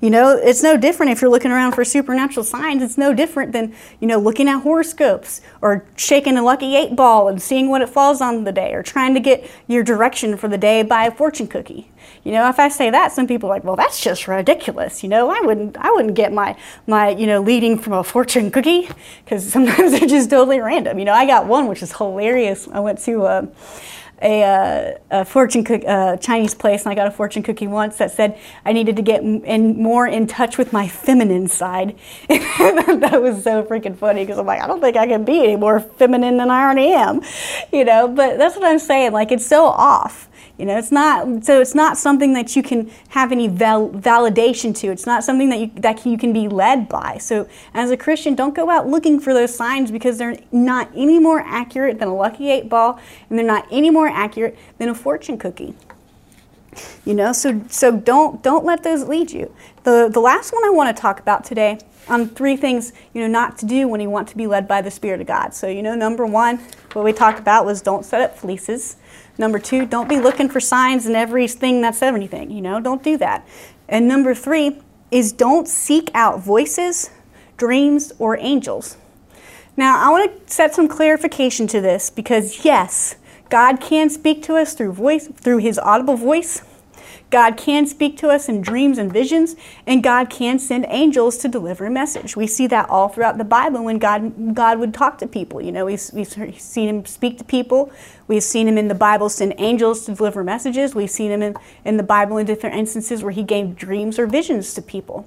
You 0.00 0.10
know, 0.10 0.36
it's 0.36 0.62
no 0.62 0.76
different 0.76 1.12
if 1.12 1.20
you're 1.20 1.30
looking 1.30 1.50
around 1.50 1.72
for 1.72 1.84
supernatural 1.84 2.44
signs. 2.44 2.82
It's 2.82 2.96
no 2.96 3.12
different 3.12 3.52
than, 3.52 3.74
you 4.00 4.08
know, 4.08 4.18
looking 4.18 4.48
at 4.48 4.60
horoscopes 4.60 5.40
or 5.60 5.84
shaking 5.96 6.36
a 6.36 6.42
lucky 6.42 6.74
eight 6.76 6.96
ball 6.96 7.28
and 7.28 7.40
seeing 7.40 7.68
what 7.68 7.82
it 7.82 7.88
falls 7.88 8.20
on 8.20 8.44
the 8.44 8.52
day 8.52 8.72
or 8.72 8.82
trying 8.82 9.14
to 9.14 9.20
get 9.20 9.48
your 9.66 9.82
direction 9.82 10.36
for 10.36 10.48
the 10.48 10.58
day 10.58 10.82
by 10.82 11.04
a 11.04 11.10
fortune 11.10 11.46
cookie. 11.46 11.90
You 12.24 12.32
know, 12.32 12.48
if 12.48 12.58
I 12.58 12.68
say 12.68 12.90
that, 12.90 13.12
some 13.12 13.26
people 13.26 13.50
are 13.50 13.54
like, 13.54 13.64
well, 13.64 13.76
that's 13.76 14.00
just 14.00 14.26
ridiculous. 14.28 15.02
You 15.02 15.08
know, 15.08 15.30
I 15.30 15.40
wouldn't, 15.40 15.76
I 15.76 15.90
wouldn't 15.90 16.14
get 16.14 16.32
my, 16.32 16.56
my, 16.86 17.10
you 17.10 17.26
know, 17.26 17.40
leading 17.40 17.78
from 17.78 17.94
a 17.94 18.04
fortune 18.04 18.50
cookie 18.50 18.88
because 19.24 19.50
sometimes 19.50 19.92
they're 19.98 20.08
just 20.08 20.30
totally 20.30 20.60
random. 20.60 20.98
You 20.98 21.04
know, 21.04 21.14
I 21.14 21.26
got 21.26 21.46
one 21.46 21.66
which 21.66 21.82
is 21.82 21.92
hilarious. 21.92 22.68
I 22.72 22.80
went 22.80 22.98
to, 23.00 23.22
uh, 23.24 23.46
a, 24.22 24.42
uh, 24.42 24.98
a 25.10 25.24
fortune 25.24 25.64
cook, 25.64 25.82
uh, 25.86 26.16
Chinese 26.16 26.54
place, 26.54 26.82
and 26.82 26.92
I 26.92 26.94
got 26.94 27.06
a 27.06 27.10
fortune 27.10 27.42
cookie 27.42 27.66
once 27.66 27.98
that 27.98 28.10
said 28.10 28.38
I 28.64 28.72
needed 28.72 28.96
to 28.96 29.02
get 29.02 29.22
in, 29.22 29.82
more 29.82 30.06
in 30.06 30.26
touch 30.26 30.58
with 30.58 30.72
my 30.72 30.88
feminine 30.88 31.48
side. 31.48 31.98
that 32.28 33.20
was 33.20 33.42
so 33.42 33.62
freaking 33.64 33.96
funny 33.96 34.24
because 34.24 34.38
I'm 34.38 34.46
like, 34.46 34.60
I 34.60 34.66
don't 34.66 34.80
think 34.80 34.96
I 34.96 35.06
can 35.06 35.24
be 35.24 35.44
any 35.44 35.56
more 35.56 35.80
feminine 35.80 36.36
than 36.36 36.50
I 36.50 36.62
already 36.62 36.92
am, 36.92 37.20
you 37.72 37.84
know. 37.84 38.08
But 38.08 38.38
that's 38.38 38.56
what 38.56 38.64
I'm 38.64 38.78
saying. 38.78 39.12
Like 39.12 39.32
it's 39.32 39.46
so 39.46 39.66
off. 39.66 40.29
You 40.58 40.66
know, 40.66 40.76
it's 40.76 40.92
not 40.92 41.44
so 41.44 41.60
it's 41.60 41.74
not 41.74 41.96
something 41.96 42.34
that 42.34 42.54
you 42.54 42.62
can 42.62 42.90
have 43.08 43.32
any 43.32 43.48
val- 43.48 43.90
validation 43.90 44.74
to. 44.76 44.88
It's 44.88 45.06
not 45.06 45.24
something 45.24 45.48
that 45.50 45.58
you 45.58 45.70
that 45.76 46.04
you 46.04 46.18
can 46.18 46.32
be 46.32 46.48
led 46.48 46.88
by. 46.88 47.18
So, 47.18 47.48
as 47.72 47.90
a 47.90 47.96
Christian, 47.96 48.34
don't 48.34 48.54
go 48.54 48.68
out 48.68 48.86
looking 48.86 49.20
for 49.20 49.32
those 49.32 49.54
signs 49.54 49.90
because 49.90 50.18
they're 50.18 50.36
not 50.52 50.90
any 50.94 51.18
more 51.18 51.40
accurate 51.40 51.98
than 51.98 52.08
a 52.08 52.14
lucky 52.14 52.50
eight 52.50 52.68
ball, 52.68 53.00
and 53.28 53.38
they're 53.38 53.46
not 53.46 53.66
any 53.70 53.90
more 53.90 54.08
accurate 54.08 54.58
than 54.78 54.88
a 54.88 54.94
fortune 54.94 55.38
cookie. 55.38 55.74
You 57.04 57.14
know, 57.14 57.32
so 57.32 57.62
so 57.68 57.96
don't 57.96 58.42
don't 58.42 58.64
let 58.64 58.82
those 58.82 59.04
lead 59.04 59.32
you. 59.32 59.54
The 59.84 60.08
the 60.12 60.20
last 60.20 60.52
one 60.52 60.64
I 60.64 60.70
want 60.70 60.94
to 60.94 61.00
talk 61.00 61.20
about 61.20 61.44
today 61.44 61.78
on 62.10 62.28
three 62.28 62.56
things 62.56 62.92
you 63.14 63.22
know 63.22 63.28
not 63.28 63.56
to 63.58 63.66
do 63.66 63.88
when 63.88 64.00
you 64.00 64.10
want 64.10 64.28
to 64.28 64.36
be 64.36 64.46
led 64.46 64.68
by 64.68 64.82
the 64.82 64.90
Spirit 64.90 65.20
of 65.20 65.26
God. 65.26 65.54
So 65.54 65.68
you 65.68 65.82
know, 65.82 65.94
number 65.94 66.26
one, 66.26 66.58
what 66.92 67.04
we 67.04 67.12
talked 67.12 67.38
about 67.38 67.64
was 67.64 67.80
don't 67.80 68.04
set 68.04 68.20
up 68.20 68.36
fleeces. 68.36 68.96
Number 69.38 69.58
two, 69.58 69.86
don't 69.86 70.08
be 70.08 70.20
looking 70.20 70.50
for 70.50 70.60
signs 70.60 71.06
in 71.06 71.14
everything 71.14 71.80
that's 71.80 72.02
everything. 72.02 72.50
You 72.50 72.60
know, 72.60 72.80
don't 72.80 73.02
do 73.02 73.16
that. 73.18 73.46
And 73.88 74.06
number 74.06 74.34
three 74.34 74.82
is 75.10 75.32
don't 75.32 75.66
seek 75.66 76.10
out 76.14 76.40
voices, 76.40 77.10
dreams, 77.56 78.12
or 78.18 78.36
angels. 78.36 78.96
Now, 79.76 79.98
I 79.98 80.10
want 80.10 80.46
to 80.46 80.52
set 80.52 80.74
some 80.74 80.88
clarification 80.88 81.66
to 81.68 81.80
this 81.80 82.10
because 82.10 82.64
yes, 82.64 83.16
God 83.48 83.80
can 83.80 84.10
speak 84.10 84.42
to 84.44 84.56
us 84.56 84.74
through 84.74 84.92
voice 84.92 85.28
through 85.28 85.58
his 85.58 85.78
audible 85.78 86.16
voice. 86.16 86.62
God 87.30 87.56
can 87.56 87.86
speak 87.86 88.16
to 88.18 88.28
us 88.28 88.48
in 88.48 88.60
dreams 88.60 88.98
and 88.98 89.12
visions, 89.12 89.54
and 89.86 90.02
God 90.02 90.28
can 90.30 90.58
send 90.58 90.84
angels 90.88 91.38
to 91.38 91.48
deliver 91.48 91.86
a 91.86 91.90
message. 91.90 92.36
We 92.36 92.48
see 92.48 92.66
that 92.66 92.90
all 92.90 93.08
throughout 93.08 93.38
the 93.38 93.44
Bible 93.44 93.84
when 93.84 93.98
God, 93.98 94.54
God 94.54 94.80
would 94.80 94.92
talk 94.92 95.18
to 95.18 95.28
people. 95.28 95.62
You 95.62 95.70
know, 95.70 95.86
we've, 95.86 96.02
we've 96.12 96.60
seen 96.60 96.88
Him 96.88 97.06
speak 97.06 97.38
to 97.38 97.44
people. 97.44 97.92
We've 98.26 98.42
seen 98.42 98.66
Him 98.66 98.76
in 98.76 98.88
the 98.88 98.94
Bible 98.94 99.28
send 99.28 99.54
angels 99.58 100.04
to 100.06 100.14
deliver 100.14 100.42
messages. 100.42 100.94
We've 100.94 101.10
seen 101.10 101.30
Him 101.30 101.42
in, 101.42 101.56
in 101.84 101.96
the 101.96 102.02
Bible 102.02 102.36
in 102.36 102.46
different 102.46 102.76
instances 102.76 103.22
where 103.22 103.32
He 103.32 103.44
gave 103.44 103.76
dreams 103.76 104.18
or 104.18 104.26
visions 104.26 104.74
to 104.74 104.82
people 104.82 105.26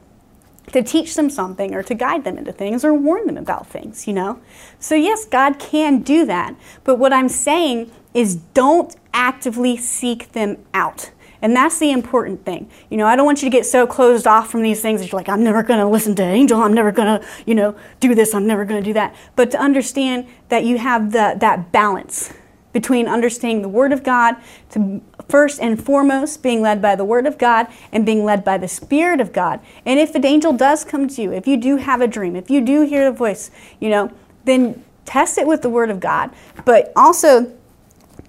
to 0.71 0.81
teach 0.81 1.15
them 1.15 1.29
something 1.29 1.73
or 1.73 1.83
to 1.83 1.93
guide 1.93 2.23
them 2.23 2.37
into 2.37 2.51
things 2.51 2.85
or 2.85 2.93
warn 2.93 3.27
them 3.27 3.37
about 3.37 3.67
things, 3.67 4.07
you 4.07 4.13
know? 4.13 4.39
So, 4.79 4.95
yes, 4.95 5.25
God 5.25 5.59
can 5.59 6.01
do 6.01 6.25
that. 6.25 6.55
But 6.83 6.95
what 6.97 7.13
I'm 7.13 7.29
saying 7.29 7.91
is 8.13 8.35
don't 8.35 8.95
actively 9.13 9.77
seek 9.77 10.31
them 10.31 10.57
out. 10.73 11.11
And 11.43 11.53
that's 11.53 11.77
the 11.77 11.91
important 11.91 12.45
thing. 12.45 12.69
You 12.89 12.95
know, 12.95 13.05
I 13.05 13.17
don't 13.17 13.25
want 13.25 13.43
you 13.43 13.49
to 13.49 13.55
get 13.55 13.65
so 13.65 13.85
closed 13.85 14.25
off 14.25 14.49
from 14.49 14.63
these 14.63 14.81
things 14.81 15.01
that 15.01 15.11
you're 15.11 15.19
like, 15.19 15.27
I'm 15.27 15.43
never 15.43 15.61
going 15.61 15.81
to 15.81 15.85
listen 15.85 16.15
to 16.15 16.23
Angel. 16.23 16.59
I'm 16.61 16.73
never 16.73 16.91
going 16.91 17.19
to, 17.19 17.27
you 17.45 17.53
know, 17.53 17.75
do 17.99 18.15
this. 18.15 18.33
I'm 18.33 18.47
never 18.47 18.63
going 18.63 18.81
to 18.81 18.89
do 18.89 18.93
that. 18.93 19.13
But 19.35 19.51
to 19.51 19.59
understand 19.59 20.25
that 20.47 20.63
you 20.63 20.77
have 20.77 21.11
the, 21.11 21.35
that 21.39 21.73
balance 21.73 22.31
between 22.71 23.09
understanding 23.09 23.61
the 23.61 23.67
Word 23.67 23.91
of 23.91 24.03
God, 24.03 24.37
to 24.71 25.01
first 25.27 25.59
and 25.59 25.83
foremost 25.83 26.41
being 26.41 26.61
led 26.61 26.81
by 26.81 26.95
the 26.95 27.05
Word 27.05 27.27
of 27.27 27.37
God 27.37 27.67
and 27.91 28.05
being 28.05 28.23
led 28.23 28.45
by 28.45 28.57
the 28.57 28.69
Spirit 28.69 29.19
of 29.19 29.33
God. 29.33 29.59
And 29.85 29.99
if 29.99 30.15
an 30.15 30.25
angel 30.25 30.53
does 30.53 30.85
come 30.85 31.09
to 31.09 31.21
you, 31.21 31.33
if 31.33 31.45
you 31.45 31.57
do 31.57 31.75
have 31.75 31.99
a 31.99 32.07
dream, 32.07 32.37
if 32.37 32.49
you 32.49 32.61
do 32.61 32.81
hear 32.83 33.07
a 33.07 33.11
voice, 33.11 33.51
you 33.81 33.89
know, 33.89 34.11
then 34.45 34.83
test 35.05 35.37
it 35.37 35.45
with 35.45 35.61
the 35.61 35.69
Word 35.69 35.89
of 35.89 35.99
God. 35.99 36.31
But 36.63 36.93
also, 36.95 37.53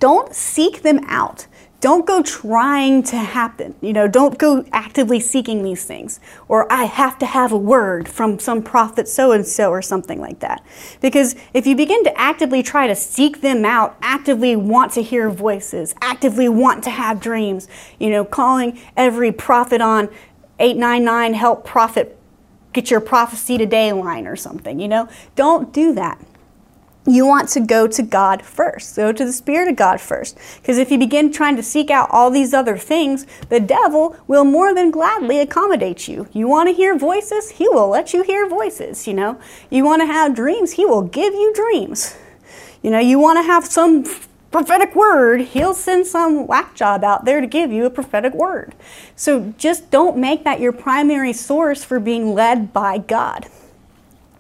don't 0.05 0.35
seek 0.35 0.83
them 0.83 1.01
out 1.07 1.47
don't 1.81 2.07
go 2.07 2.23
trying 2.23 3.03
to 3.03 3.17
happen. 3.17 3.75
You 3.83 3.93
know, 3.93 4.09
don't 4.09 4.39
go 4.39 4.65
actively 4.73 5.21
seeking 5.21 5.63
these 5.63 5.85
things. 5.85 6.19
Or 6.49 6.67
I 6.73 6.85
have 6.85 7.19
to 7.19 7.27
have 7.27 7.53
a 7.53 7.59
word 7.59 8.09
from 8.09 8.39
some 8.39 8.63
prophet 8.63 9.07
so 9.07 9.33
and 9.33 9.47
so 9.47 9.69
or 9.69 9.83
something 9.83 10.19
like 10.19 10.39
that. 10.39 10.65
Because 11.03 11.37
if 11.53 11.67
you 11.67 11.77
begin 11.77 12.03
to 12.05 12.19
actively 12.19 12.63
try 12.63 12.87
to 12.87 12.97
seek 12.97 13.43
them 13.43 13.67
out, 13.67 13.99
actively 14.01 14.57
want 14.57 14.93
to 14.93 15.03
hear 15.03 15.29
voices, 15.29 15.95
actively 16.01 16.49
want 16.49 16.83
to 16.85 16.91
have 16.91 17.21
dreams, 17.21 17.69
you 17.99 18.09
know, 18.09 18.25
calling 18.25 18.81
every 18.97 19.31
prophet 19.31 19.83
on 19.83 20.09
899 20.59 21.35
help 21.35 21.67
prophet 21.67 22.19
get 22.73 22.91
your 22.91 23.01
prophecy 23.01 23.59
today 23.59 23.93
line 23.93 24.27
or 24.27 24.37
something, 24.37 24.81
you 24.81 24.89
know, 24.89 25.07
don't 25.37 25.71
do 25.71 25.93
that 25.93 26.19
you 27.07 27.27
want 27.27 27.49
to 27.51 27.61
go 27.61 27.87
to 27.87 28.03
God 28.03 28.43
first. 28.43 28.97
Go 28.97 29.13
to 29.13 29.25
the 29.25 29.33
Spirit 29.33 29.69
of 29.69 29.77
God 29.77 30.01
first. 30.01 30.39
Because 30.57 30.79
if 30.79 30.91
you 30.91 30.99
begin 30.99 31.33
trying 31.33 31.57
to 31.57 31.63
seek 31.63 31.91
out 31.91 32.09
all 32.11 32.31
these 32.31 32.55
other 32.55 32.79
things, 32.79 33.27
the 33.51 33.61
devil 33.61 34.17
will 34.27 34.45
more 34.45 34.75
than 34.75 34.91
gladly 34.91 35.39
accommodate 35.41 36.09
you. 36.09 36.29
You 36.33 36.49
want 36.49 36.69
to 36.69 36.75
hear 36.75 36.97
voices? 36.97 37.51
He 37.51 37.69
will 37.69 37.89
let 37.89 38.15
you 38.15 38.23
hear 38.23 38.49
voices, 38.49 39.07
you 39.07 39.15
know. 39.15 39.39
You 39.71 39.85
want 39.85 40.03
to 40.03 40.07
have 40.07 40.35
dreams? 40.35 40.73
He 40.73 40.87
will 40.87 41.03
give 41.03 41.35
you 41.35 41.53
dreams. 41.55 42.17
You 42.83 42.91
know, 42.91 42.99
you 42.99 43.19
want 43.19 43.39
to 43.39 43.43
have 43.43 43.65
some 43.67 44.05
prophetic 44.55 44.95
word, 44.95 45.41
he'll 45.41 45.75
send 45.75 46.07
some 46.07 46.47
whack 46.47 46.77
job 46.77 47.03
out 47.03 47.25
there 47.25 47.41
to 47.41 47.47
give 47.47 47.73
you 47.73 47.87
a 47.87 47.91
prophetic 47.91 48.33
word. 48.33 48.73
So 49.17 49.53
just 49.59 49.91
don't 49.91 50.17
make 50.17 50.45
that 50.45 50.61
your 50.61 50.71
primary 50.71 51.33
source 51.33 51.83
for 51.83 51.99
being 51.99 52.35
led 52.35 52.73
by 52.73 52.99
God. 52.99 53.49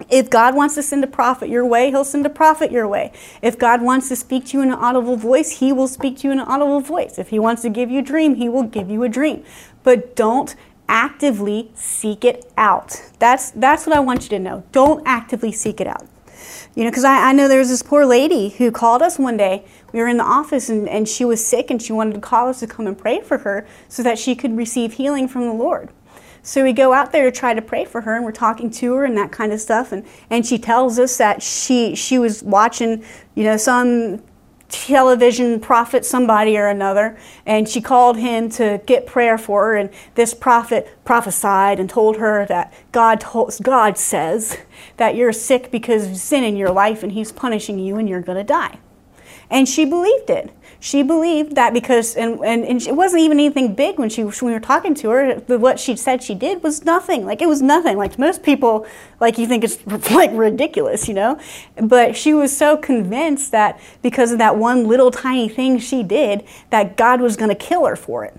If 0.08 0.30
God 0.30 0.54
wants 0.54 0.74
to 0.76 0.82
send 0.82 1.04
a 1.04 1.08
prophet 1.08 1.48
your 1.48 1.64
way, 1.64 1.90
he'll 1.90 2.04
send 2.04 2.26
a 2.26 2.30
prophet 2.30 2.70
your 2.70 2.86
way. 2.86 3.12
If 3.42 3.58
God 3.58 3.82
wants 3.82 4.08
to 4.08 4.16
speak 4.16 4.46
to 4.46 4.58
you 4.58 4.62
in 4.62 4.70
an 4.70 4.78
audible 4.78 5.16
voice, 5.16 5.58
he 5.58 5.72
will 5.72 5.88
speak 5.88 6.18
to 6.18 6.28
you 6.28 6.32
in 6.32 6.40
an 6.40 6.46
audible 6.46 6.80
voice. 6.80 7.18
If 7.18 7.28
he 7.28 7.38
wants 7.38 7.62
to 7.62 7.70
give 7.70 7.90
you 7.90 8.00
a 8.00 8.02
dream, 8.02 8.34
he 8.36 8.48
will 8.48 8.64
give 8.64 8.90
you 8.90 9.02
a 9.02 9.08
dream. 9.08 9.44
But 9.82 10.16
don't 10.16 10.54
actively 10.88 11.70
seek 11.74 12.24
it 12.24 12.50
out. 12.56 13.00
That's 13.18 13.50
that's 13.52 13.86
what 13.86 13.96
I 13.96 14.00
want 14.00 14.24
you 14.24 14.28
to 14.30 14.38
know. 14.38 14.64
Don't 14.72 15.02
actively 15.06 15.52
seek 15.52 15.80
it 15.80 15.86
out. 15.86 16.06
You 16.74 16.84
know, 16.84 16.90
because 16.90 17.04
I, 17.04 17.30
I 17.30 17.32
know 17.32 17.48
there 17.48 17.60
was 17.60 17.68
this 17.68 17.82
poor 17.82 18.04
lady 18.04 18.50
who 18.50 18.70
called 18.70 19.00
us 19.00 19.18
one 19.18 19.36
day. 19.36 19.64
We 19.92 20.00
were 20.00 20.08
in 20.08 20.16
the 20.16 20.24
office 20.24 20.68
and, 20.68 20.88
and 20.88 21.08
she 21.08 21.24
was 21.24 21.44
sick 21.44 21.70
and 21.70 21.80
she 21.80 21.92
wanted 21.92 22.14
to 22.14 22.20
call 22.20 22.48
us 22.48 22.60
to 22.60 22.66
come 22.66 22.86
and 22.86 22.98
pray 22.98 23.20
for 23.20 23.38
her 23.38 23.66
so 23.88 24.02
that 24.02 24.18
she 24.18 24.34
could 24.34 24.56
receive 24.56 24.94
healing 24.94 25.28
from 25.28 25.42
the 25.42 25.52
Lord. 25.52 25.90
So 26.46 26.62
we 26.62 26.74
go 26.74 26.92
out 26.92 27.10
there 27.10 27.24
to 27.24 27.32
try 27.32 27.54
to 27.54 27.62
pray 27.62 27.86
for 27.86 28.02
her, 28.02 28.16
and 28.16 28.22
we're 28.24 28.30
talking 28.30 28.70
to 28.72 28.94
her 28.96 29.04
and 29.06 29.16
that 29.16 29.32
kind 29.32 29.50
of 29.50 29.62
stuff. 29.62 29.92
And, 29.92 30.04
and 30.28 30.44
she 30.44 30.58
tells 30.58 30.98
us 30.98 31.16
that 31.16 31.42
she 31.42 31.94
she 31.94 32.18
was 32.18 32.42
watching, 32.42 33.02
you 33.34 33.44
know, 33.44 33.56
some 33.56 34.22
television 34.68 35.58
prophet, 35.58 36.04
somebody 36.04 36.58
or 36.58 36.66
another, 36.66 37.16
and 37.46 37.66
she 37.66 37.80
called 37.80 38.18
him 38.18 38.50
to 38.50 38.82
get 38.84 39.06
prayer 39.06 39.38
for 39.38 39.64
her. 39.64 39.76
And 39.76 39.88
this 40.16 40.34
prophet 40.34 40.98
prophesied 41.06 41.80
and 41.80 41.88
told 41.88 42.18
her 42.18 42.44
that 42.46 42.74
God 42.92 43.20
told, 43.20 43.56
God 43.62 43.96
says 43.96 44.58
that 44.98 45.14
you're 45.14 45.32
sick 45.32 45.70
because 45.70 46.06
of 46.06 46.16
sin 46.18 46.44
in 46.44 46.56
your 46.56 46.70
life, 46.70 47.02
and 47.02 47.12
He's 47.12 47.32
punishing 47.32 47.78
you, 47.78 47.96
and 47.96 48.06
you're 48.06 48.20
going 48.20 48.38
to 48.38 48.44
die. 48.44 48.80
And 49.48 49.66
she 49.66 49.86
believed 49.86 50.28
it 50.28 50.54
she 50.84 51.02
believed 51.02 51.54
that 51.54 51.72
because, 51.72 52.14
and, 52.14 52.44
and, 52.44 52.62
and 52.62 52.82
it 52.82 52.94
wasn't 52.94 53.22
even 53.22 53.40
anything 53.40 53.74
big 53.74 53.98
when, 53.98 54.10
she, 54.10 54.22
when 54.22 54.34
we 54.42 54.52
were 54.52 54.60
talking 54.60 54.94
to 54.96 55.08
her, 55.08 55.36
what 55.56 55.80
she 55.80 55.96
said 55.96 56.22
she 56.22 56.34
did 56.34 56.62
was 56.62 56.84
nothing. 56.84 57.24
Like, 57.24 57.40
it 57.40 57.48
was 57.48 57.62
nothing. 57.62 57.96
Like, 57.96 58.18
most 58.18 58.42
people, 58.42 58.86
like, 59.18 59.38
you 59.38 59.46
think 59.46 59.64
it's, 59.86 60.10
like, 60.10 60.30
ridiculous, 60.34 61.08
you 61.08 61.14
know? 61.14 61.40
But 61.76 62.14
she 62.14 62.34
was 62.34 62.54
so 62.54 62.76
convinced 62.76 63.50
that 63.52 63.80
because 64.02 64.30
of 64.30 64.36
that 64.36 64.58
one 64.58 64.86
little 64.86 65.10
tiny 65.10 65.48
thing 65.48 65.78
she 65.78 66.02
did, 66.02 66.44
that 66.68 66.98
God 66.98 67.22
was 67.22 67.38
going 67.38 67.48
to 67.48 67.54
kill 67.54 67.86
her 67.86 67.96
for 67.96 68.26
it. 68.26 68.38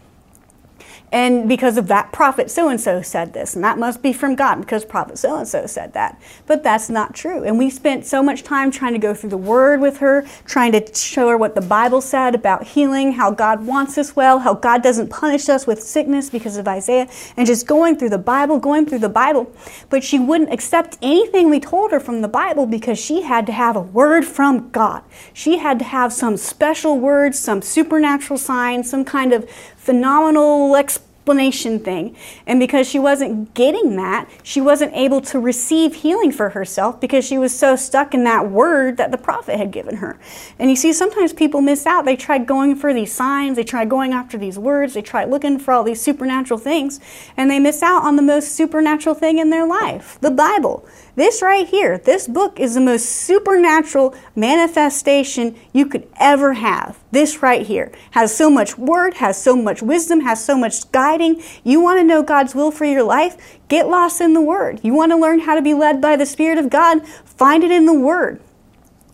And 1.15 1.47
because 1.47 1.77
of 1.77 1.87
that, 1.87 2.11
prophet 2.11 2.51
so 2.51 2.67
and 2.67 2.79
so 2.79 3.01
said 3.01 3.31
this, 3.31 3.55
and 3.55 3.63
that 3.63 3.77
must 3.77 4.01
be 4.01 4.11
from 4.11 4.35
God 4.35 4.55
because 4.55 4.83
prophet 4.83 5.17
so 5.17 5.37
and 5.37 5.47
so 5.47 5.65
said 5.65 5.93
that. 5.93 6.19
But 6.45 6.61
that's 6.61 6.89
not 6.89 7.15
true. 7.15 7.41
And 7.41 7.57
we 7.57 7.69
spent 7.69 8.05
so 8.05 8.21
much 8.21 8.43
time 8.43 8.69
trying 8.69 8.91
to 8.91 8.99
go 8.99 9.13
through 9.13 9.29
the 9.29 9.37
word 9.37 9.79
with 9.79 9.99
her, 9.99 10.25
trying 10.43 10.73
to 10.73 10.93
show 10.93 11.29
her 11.29 11.37
what 11.37 11.55
the 11.55 11.61
Bible 11.61 12.01
said 12.01 12.35
about 12.35 12.65
healing, 12.65 13.13
how 13.13 13.31
God 13.31 13.65
wants 13.65 13.97
us 13.97 14.13
well, 14.13 14.39
how 14.39 14.55
God 14.55 14.83
doesn't 14.83 15.07
punish 15.07 15.47
us 15.47 15.65
with 15.65 15.81
sickness 15.81 16.29
because 16.29 16.57
of 16.57 16.67
Isaiah, 16.67 17.07
and 17.37 17.47
just 17.47 17.65
going 17.65 17.95
through 17.95 18.09
the 18.09 18.17
Bible, 18.17 18.59
going 18.59 18.85
through 18.85 18.99
the 18.99 19.07
Bible. 19.07 19.49
But 19.89 20.03
she 20.03 20.19
wouldn't 20.19 20.51
accept 20.51 20.97
anything 21.01 21.49
we 21.49 21.61
told 21.61 21.91
her 21.93 22.01
from 22.01 22.23
the 22.23 22.27
Bible 22.27 22.65
because 22.65 22.99
she 22.99 23.21
had 23.21 23.45
to 23.45 23.53
have 23.53 23.77
a 23.77 23.81
word 23.81 24.25
from 24.25 24.69
God. 24.71 25.01
She 25.31 25.59
had 25.59 25.79
to 25.79 25.85
have 25.85 26.11
some 26.11 26.35
special 26.35 26.99
words, 26.99 27.39
some 27.39 27.61
supernatural 27.61 28.37
sign, 28.37 28.83
some 28.83 29.05
kind 29.05 29.31
of 29.31 29.49
phenomenal 29.77 30.75
experience 30.75 31.04
explanation 31.25 31.79
thing. 31.79 32.15
And 32.45 32.59
because 32.59 32.87
she 32.87 32.99
wasn't 32.99 33.55
getting 33.55 33.95
that, 33.95 34.29
she 34.43 34.61
wasn't 34.61 34.93
able 34.93 35.21
to 35.21 35.39
receive 35.39 35.95
healing 35.95 36.31
for 36.31 36.49
herself 36.49 37.01
because 37.01 37.25
she 37.25 37.39
was 37.39 37.57
so 37.57 37.75
stuck 37.75 38.13
in 38.13 38.25
that 38.25 38.51
word 38.51 38.97
that 38.97 39.09
the 39.09 39.17
prophet 39.17 39.57
had 39.57 39.71
given 39.71 39.95
her. 39.95 40.19
And 40.59 40.69
you 40.69 40.75
see, 40.75 40.93
sometimes 40.93 41.33
people 41.33 41.61
miss 41.61 41.87
out. 41.87 42.05
They 42.05 42.15
try 42.15 42.37
going 42.37 42.75
for 42.75 42.93
these 42.93 43.11
signs, 43.11 43.55
they 43.55 43.63
try 43.63 43.85
going 43.85 44.13
after 44.13 44.37
these 44.37 44.59
words, 44.59 44.93
they 44.93 45.01
try 45.01 45.25
looking 45.25 45.57
for 45.57 45.73
all 45.73 45.83
these 45.83 45.99
supernatural 45.99 46.59
things, 46.59 46.99
and 47.35 47.49
they 47.49 47.59
miss 47.59 47.81
out 47.81 48.03
on 48.03 48.17
the 48.17 48.21
most 48.21 48.51
supernatural 48.51 49.15
thing 49.15 49.39
in 49.39 49.49
their 49.49 49.65
life 49.65 50.19
the 50.21 50.29
Bible. 50.29 50.85
This 51.15 51.41
right 51.41 51.65
here, 51.65 51.97
this 51.97 52.27
book 52.27 52.59
is 52.59 52.73
the 52.73 52.81
most 52.81 53.05
supernatural 53.05 54.13
manifestation 54.35 55.55
you 55.71 55.85
could 55.85 56.09
ever 56.19 56.53
have. 56.53 56.99
This 57.11 57.41
right 57.41 57.65
here 57.65 57.93
has 58.11 58.35
so 58.35 58.49
much 58.49 58.77
word, 58.77 59.15
has 59.15 59.41
so 59.41 59.55
much 59.55 59.81
wisdom, 59.81 60.21
has 60.21 60.43
so 60.43 60.57
much 60.57 60.91
guiding. 60.91 61.41
You 61.63 61.79
want 61.79 61.99
to 61.99 62.03
know 62.03 62.21
God's 62.21 62.53
will 62.53 62.69
for 62.69 62.83
your 62.83 63.03
life? 63.03 63.57
Get 63.69 63.87
lost 63.87 64.19
in 64.19 64.33
the 64.33 64.41
word. 64.41 64.81
You 64.83 64.93
want 64.93 65.13
to 65.13 65.17
learn 65.17 65.39
how 65.39 65.55
to 65.55 65.61
be 65.61 65.73
led 65.73 66.01
by 66.01 66.17
the 66.17 66.25
Spirit 66.25 66.57
of 66.57 66.69
God? 66.69 67.07
Find 67.07 67.63
it 67.63 67.71
in 67.71 67.85
the 67.85 67.97
word. 67.97 68.41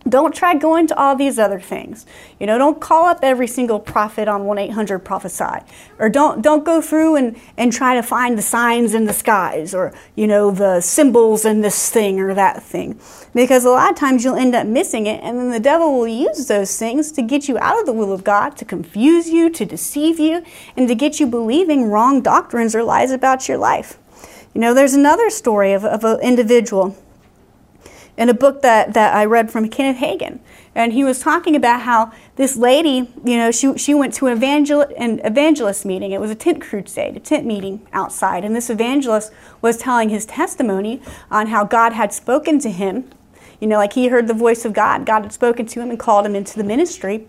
Don't 0.10 0.34
try 0.34 0.55
going 0.55 0.88
to 0.88 0.98
all 0.98 1.15
these 1.15 1.38
other 1.38 1.60
things. 1.60 2.08
You 2.39 2.48
know, 2.48 2.58
don't 2.58 2.81
call 2.81 3.05
up 3.05 3.20
every 3.22 3.46
single 3.46 3.79
prophet 3.79 4.27
on 4.27 4.43
1-800-PROPHESY. 4.43 5.63
Or 6.00 6.10
don't, 6.10 6.41
don't 6.41 6.65
go 6.65 6.81
through 6.81 7.17
and, 7.17 7.39
and 7.55 7.72
try 7.72 7.93
to 7.93 8.01
find 8.01 8.36
the 8.36 8.41
signs 8.41 8.96
in 8.96 9.05
the 9.05 9.13
skies 9.13 9.75
or, 9.75 9.93
you 10.15 10.25
know, 10.25 10.50
the 10.50 10.81
symbols 10.81 11.46
in 11.46 11.62
this 11.62 11.91
thing 11.91 12.20
or 12.20 12.34
that 12.34 12.63
thing. 12.63 13.00
Because 13.36 13.63
a 13.63 13.70
lot 13.70 13.91
of 13.91 13.98
times 13.98 14.24
you'll 14.24 14.36
end 14.36 14.55
up 14.55 14.65
missing 14.65 15.05
it 15.05 15.22
and 15.24 15.38
then 15.38 15.51
the 15.51 15.60
devil 15.60 15.93
will 15.93 16.08
use 16.08 16.48
those 16.48 16.77
things 16.79 17.12
to 17.12 17.22
get 17.22 17.48
you 17.48 17.60
out 17.60 17.79
of 17.79 17.86
the 17.86 17.93
will 17.93 18.12
of 18.12 18.24
God, 18.24 18.58
to 18.58 18.65
confuse 18.65 19.29
you, 19.29 19.51
to 19.51 19.65
deceive 19.65 20.20
you, 20.20 20.43
and 20.75 20.88
to 20.88 20.96
get 20.96 21.20
you 21.20 21.27
believing 21.27 21.91
wrong 21.91 22.22
doctrines 22.22 22.75
or 22.75 22.81
lies 22.81 23.12
about 23.12 23.48
your 23.48 23.60
life. 23.60 24.00
You 24.55 24.62
know, 24.62 24.74
there's 24.74 24.96
another 24.96 25.29
story 25.29 25.74
of, 25.74 25.86
of 25.86 26.03
an 26.03 26.20
individual 26.22 26.98
in 28.22 28.30
a 28.30 28.36
book 28.36 28.62
that, 28.62 28.94
that 28.94 29.16
I 29.16 29.25
read 29.25 29.50
from 29.50 29.68
Kenneth 29.68 30.00
Hagin. 30.00 30.40
And 30.75 30.94
he 30.94 31.04
was 31.04 31.20
talking 31.20 31.56
about 31.56 31.82
how 31.82 32.12
this 32.36 32.56
lady, 32.56 33.12
you 33.25 33.36
know, 33.36 33.50
she, 33.50 33.75
she 33.80 33.96
went 33.96 34.13
to 34.13 34.28
an, 34.28 34.38
evangel- 34.38 34.86
an 34.96 35.20
evangelist 35.24 35.86
meeting. 35.86 36.12
It 36.12 36.22
was 36.22 36.30
a 36.30 36.36
tent 36.36 36.62
crusade, 36.62 37.18
a 37.18 37.20
tent 37.20 37.48
meeting 37.48 37.86
outside. 37.92 38.46
And 38.46 38.56
this 38.56 38.70
evangelist 38.70 39.34
was 39.60 39.78
telling 39.78 40.10
his 40.10 40.28
testimony 40.28 41.01
on 41.32 41.48
how 41.48 41.63
God 41.63 41.94
had 41.94 42.13
spoken 42.13 42.60
to 42.60 42.70
him 42.70 43.10
you 43.60 43.68
know, 43.68 43.78
like 43.78 43.94
he 43.94 44.08
heard 44.08 44.25
the 44.25 44.34
voice 44.34 44.66
of 44.66 44.74
God. 44.74 45.06
God 45.06 45.22
had 45.22 45.32
spoken 45.32 45.68
to 45.68 45.82
him 45.82 45.92
and 45.92 46.00
called 46.00 46.25
him 46.25 46.36
into 46.36 46.58
the 46.58 46.63
ministry. 46.63 47.28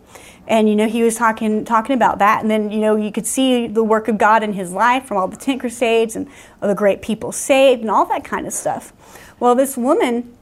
And, 0.49 0.67
you 0.67 0.75
know, 0.75 0.89
he 0.89 1.03
was 1.03 1.17
talking, 1.17 1.63
talking 1.67 1.95
about 1.95 2.21
that. 2.21 2.41
And 2.41 2.51
then, 2.51 2.71
you 2.71 2.81
know, 2.81 2.97
you 2.97 3.13
could 3.13 3.27
see 3.27 3.67
the 3.67 3.85
work 3.85 4.09
of 4.09 4.17
God 4.17 4.43
in 4.43 4.55
his 4.55 4.73
life 4.73 5.05
from 5.05 5.19
all 5.19 5.29
the 5.29 5.37
tent 5.37 5.61
crusades 5.61 6.17
and 6.17 6.27
all 6.63 6.69
the 6.71 6.75
great 6.75 7.03
people 7.03 7.33
saved 7.33 7.83
and 7.83 7.91
all 7.91 8.07
that 8.07 8.25
kind 8.25 8.47
of 8.47 8.55
stuff. 8.55 8.95
Well, 9.39 9.55
this 9.55 9.77
woman 9.77 10.35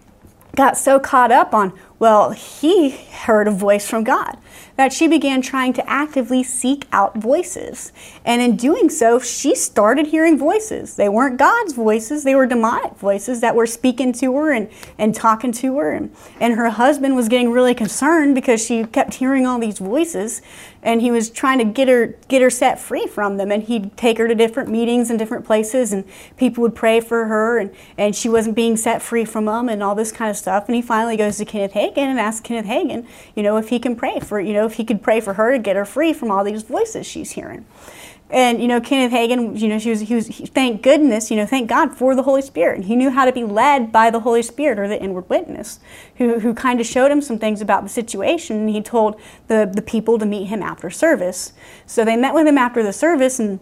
got 0.57 0.77
so 0.77 0.99
caught 0.99 1.33
up 1.33 1.55
on, 1.55 1.73
well, 2.01 2.31
he 2.31 2.91
heard 2.91 3.47
a 3.47 3.51
voice 3.51 3.87
from 3.87 4.05
God 4.05 4.39
that 4.77 4.91
she 4.91 5.07
began 5.07 5.43
trying 5.43 5.75
to 5.75 5.87
actively 5.87 6.43
seek 6.43 6.87
out 6.91 7.15
voices. 7.15 7.93
And 8.25 8.41
in 8.41 8.57
doing 8.57 8.89
so, 8.89 9.19
she 9.19 9.55
started 9.55 10.07
hearing 10.07 10.39
voices. 10.39 10.97
They 10.97 11.11
weren't 11.11 11.39
God's 11.39 11.75
voices, 11.75 12.25
they 12.25 12.35
were 12.35 12.47
demonic 12.47 12.97
voices 12.97 13.43
that 13.43 13.55
were 13.55 13.67
speaking 13.67 14.15
to 14.15 14.35
her 14.37 14.51
and, 14.51 14.71
and 14.97 15.15
talking 15.15 15.53
to 15.53 15.77
her. 15.77 15.93
And, 15.93 16.11
and 16.41 16.55
her 16.55 16.71
husband 16.71 17.15
was 17.15 17.29
getting 17.29 17.51
really 17.51 17.75
concerned 17.75 18.35
because 18.35 18.65
she 18.65 18.85
kept 18.85 19.15
hearing 19.15 19.47
all 19.47 19.59
these 19.59 19.79
voices. 19.79 20.41
And 20.83 21.03
he 21.03 21.11
was 21.11 21.29
trying 21.29 21.59
to 21.59 21.65
get 21.65 21.89
her 21.89 22.17
get 22.29 22.41
her 22.41 22.49
set 22.49 22.81
free 22.81 23.07
from 23.07 23.37
them. 23.37 23.53
And 23.53 23.65
he'd 23.65 23.95
take 23.99 24.17
her 24.17 24.27
to 24.27 24.35
different 24.35 24.71
meetings 24.71 25.11
and 25.11 25.19
different 25.19 25.45
places. 25.45 25.93
And 25.93 26.07
people 26.39 26.63
would 26.63 26.75
pray 26.75 27.01
for 27.01 27.27
her. 27.27 27.59
And, 27.59 27.71
and 27.99 28.17
she 28.17 28.31
wasn't 28.31 28.57
being 28.57 28.79
set 28.79 29.03
free 29.03 29.27
from 29.27 29.45
them 29.45 29.69
and 29.69 29.83
all 29.83 29.95
this 29.95 30.11
kind 30.11 30.31
of 30.31 30.39
stuff. 30.39 30.69
And 30.69 30.75
he 30.75 30.81
finally 30.81 31.19
goes 31.19 31.37
to 31.37 31.45
Kenneth 31.45 31.75
Hagin 31.75 31.90
and 31.97 32.21
asks 32.21 32.41
Kenneth 32.41 32.67
Hagin 32.67 33.07
you 33.35 33.43
know 33.43 33.57
if 33.57 33.69
he 33.69 33.79
can 33.79 33.97
pray 33.97 34.21
for 34.21 34.41
you 34.41 34.53
know 34.53 34.67
if 34.67 34.75
he 34.75 34.85
could 34.85 35.03
pray 35.03 35.21
for 35.21 35.35
her 35.35 35.53
to 35.53 35.59
get 35.59 35.77
her 35.77 35.85
free 35.85 36.13
from 36.13 36.31
all 36.31 36.45
these 36.45 36.63
voices 36.63 37.07
she's 37.07 37.33
hearing. 37.33 37.65
And 38.33 38.63
you 38.63 38.69
know, 38.69 38.81
Kenneth 38.81 39.13
Hagin, 39.13 39.59
you 39.59 39.69
know, 39.69 39.79
she 39.79 39.91
was, 39.91 40.01
he 40.01 40.15
was, 40.15 40.29
he, 40.29 40.47
thank 40.47 40.83
goodness, 40.83 41.31
you 41.31 41.37
know, 41.37 41.47
thank 41.47 41.69
God 41.69 41.97
for 41.97 42.15
the 42.15 42.23
Holy 42.23 42.43
Spirit. 42.43 42.85
He 42.85 42.95
knew 42.95 43.11
how 43.11 43.25
to 43.25 43.33
be 43.33 43.43
led 43.43 43.91
by 43.91 44.11
the 44.11 44.21
Holy 44.21 44.43
Spirit 44.43 44.79
or 44.79 44.87
the 44.87 45.01
inward 45.01 45.29
witness, 45.29 45.81
who, 46.17 46.39
who 46.39 46.55
kind 46.55 46.81
of 46.81 46.87
showed 46.87 47.11
him 47.11 47.21
some 47.21 47.39
things 47.39 47.61
about 47.61 47.83
the 47.83 47.89
situation. 47.89 48.57
And 48.61 48.71
he 48.71 48.81
told 48.81 49.21
the, 49.49 49.69
the 49.73 49.83
people 49.83 50.17
to 50.19 50.27
meet 50.27 50.45
him 50.45 50.63
after 50.63 50.91
service. 50.91 51.53
So 51.87 52.05
they 52.05 52.17
met 52.17 52.33
with 52.33 52.47
him 52.47 52.57
after 52.57 52.85
the 52.85 52.93
service, 52.93 53.41
and 53.41 53.59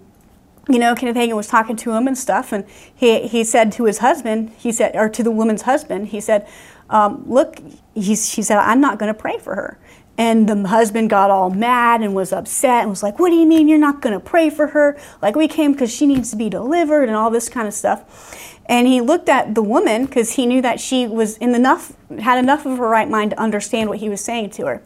you 0.69 0.79
know, 0.79 0.95
Kenneth 0.95 1.17
Hagin 1.17 1.35
was 1.35 1.47
talking 1.47 1.77
to 1.77 1.93
him 1.93 2.07
and 2.07 2.19
stuff, 2.19 2.53
and 2.53 2.67
he, 2.95 3.27
he 3.27 3.43
said 3.45 3.73
to 3.73 3.85
his 3.85 3.99
husband, 3.99 4.53
he 4.59 4.71
said, 4.71 4.95
or 4.95 5.09
to 5.09 5.23
the 5.23 5.31
woman's 5.31 5.63
husband, 5.63 6.09
he 6.09 6.21
said, 6.21 6.47
um, 6.91 7.25
look, 7.27 7.59
he, 7.95 8.17
she 8.17 8.43
said, 8.43 8.59
I'm 8.59 8.81
not 8.81 8.99
going 8.99 9.13
to 9.13 9.19
pray 9.19 9.39
for 9.39 9.55
her. 9.55 9.79
And 10.17 10.49
the 10.49 10.67
husband 10.67 11.11
got 11.11 11.31
all 11.31 11.49
mad 11.49 12.03
and 12.03 12.13
was 12.13 12.33
upset 12.33 12.81
and 12.81 12.91
was 12.91 13.05
like, 13.05 13.21
What 13.21 13.31
do 13.31 13.37
you 13.37 13.47
mean 13.47 13.69
you're 13.69 13.79
not 13.79 14.03
going 14.03 14.15
to 14.15 14.21
pray 14.21 14.51
for 14.51 14.69
her? 14.69 14.99
Like, 15.23 15.37
we 15.37 15.47
came 15.47 15.73
because 15.73 15.95
she 15.95 16.07
needs 16.07 16.31
to 16.31 16.37
be 16.37 16.51
delivered 16.51 17.05
and 17.05 17.15
all 17.17 17.31
this 17.31 17.49
kind 17.49 17.69
of 17.69 17.75
stuff. 17.75 18.59
And 18.67 18.87
he 18.87 19.01
looked 19.01 19.29
at 19.29 19.55
the 19.55 19.63
woman 19.63 20.07
because 20.07 20.33
he 20.33 20.45
knew 20.45 20.61
that 20.61 20.81
she 20.81 21.07
was 21.07 21.39
in 21.39 21.55
enough, 21.55 21.93
had 22.19 22.39
enough 22.39 22.67
of 22.67 22.79
her 22.79 22.89
right 22.89 23.09
mind 23.09 23.31
to 23.31 23.41
understand 23.41 23.89
what 23.89 23.99
he 23.99 24.09
was 24.09 24.23
saying 24.23 24.51
to 24.51 24.67
her. 24.67 24.83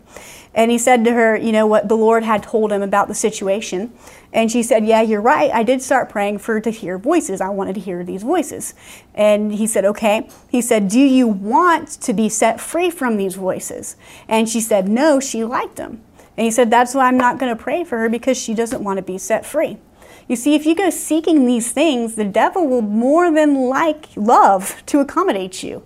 And 0.55 0.71
he 0.71 0.79
said 0.79 1.05
to 1.05 1.13
her, 1.13 1.37
you 1.37 1.51
know, 1.51 1.67
what 1.67 1.89
the 1.89 1.97
Lord 1.97 2.25
had 2.25 2.43
told 2.43 2.73
him 2.73 2.83
about 2.83 3.09
the 3.09 3.15
situation. 3.15 3.93
And 4.33 4.51
she 4.51 4.63
said, 4.63 4.87
Yeah, 4.87 5.01
you're 5.01 5.21
right. 5.21 5.51
I 5.51 5.63
did 5.63 5.83
start 5.83 6.09
praying 6.09 6.39
for 6.39 6.61
to 6.61 6.71
hear 6.71 6.99
voices. 6.99 7.41
I 7.41 7.49
wanted 7.49 7.75
to 7.75 7.81
hear 7.81 8.05
these 8.05 8.23
voices. 8.23 8.75
And 9.15 9.55
he 9.55 9.67
said, 9.67 9.85
Okay. 9.85 10.29
He 10.51 10.61
said, 10.61 10.89
Do 10.89 11.01
you 11.01 11.27
want 11.27 11.89
to 12.03 12.13
be 12.13 12.29
set 12.29 12.61
free 12.61 12.91
from 12.91 13.17
these 13.17 13.35
voices? 13.35 13.97
And 14.29 14.49
she 14.49 14.61
said, 14.61 14.89
No, 14.89 15.21
she 15.21 15.45
liked 15.45 15.77
them. 15.77 16.03
And 16.37 16.45
he 16.45 16.51
said, 16.51 16.71
That's 16.71 16.95
why 16.95 17.09
I'm 17.09 17.19
not 17.19 17.39
going 17.39 17.55
to 17.55 17.63
pray 17.63 17.85
for 17.85 17.99
her 17.99 18.09
because 18.09 18.39
she 18.39 18.55
doesn't 18.55 18.85
want 18.85 18.99
to 18.99 19.03
be 19.03 19.19
set 19.19 19.47
free. 19.47 19.79
You 20.29 20.37
see, 20.37 20.55
if 20.55 20.65
you 20.65 20.75
go 20.75 20.89
seeking 20.91 21.47
these 21.47 21.73
things, 21.73 22.15
the 22.15 22.25
devil 22.25 22.67
will 22.67 22.83
more 22.83 23.31
than 23.31 23.69
like 23.69 24.09
love 24.17 24.83
to 24.87 25.01
accommodate 25.01 25.63
you. 25.63 25.83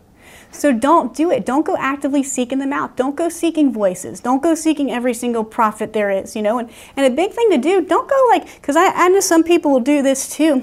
So 0.57 0.73
don't 0.73 1.15
do 1.15 1.31
it. 1.31 1.47
Don't 1.47 1.65
go 1.65 1.77
actively 1.79 2.23
seeking 2.23 2.59
them 2.59 2.73
out. 2.73 2.97
Don't 2.97 3.17
go 3.17 3.29
seeking 3.29 3.73
voices. 3.73 4.21
Don't 4.21 4.43
go 4.43 4.55
seeking 4.55 4.91
every 4.91 5.15
single 5.15 5.45
prophet 5.45 5.93
there 5.93 6.11
is, 6.11 6.35
you 6.35 6.43
know. 6.43 6.59
And, 6.59 6.71
and 6.97 7.07
a 7.07 7.15
big 7.15 7.33
thing 7.33 7.51
to 7.51 7.59
do, 7.59 7.83
don't 7.83 8.09
go 8.09 8.27
like, 8.31 8.55
because 8.57 8.77
I, 8.77 8.87
I 8.87 9.09
know 9.09 9.21
some 9.21 9.45
people 9.45 9.71
will 9.71 9.81
do 9.81 10.03
this 10.03 10.29
too 10.29 10.63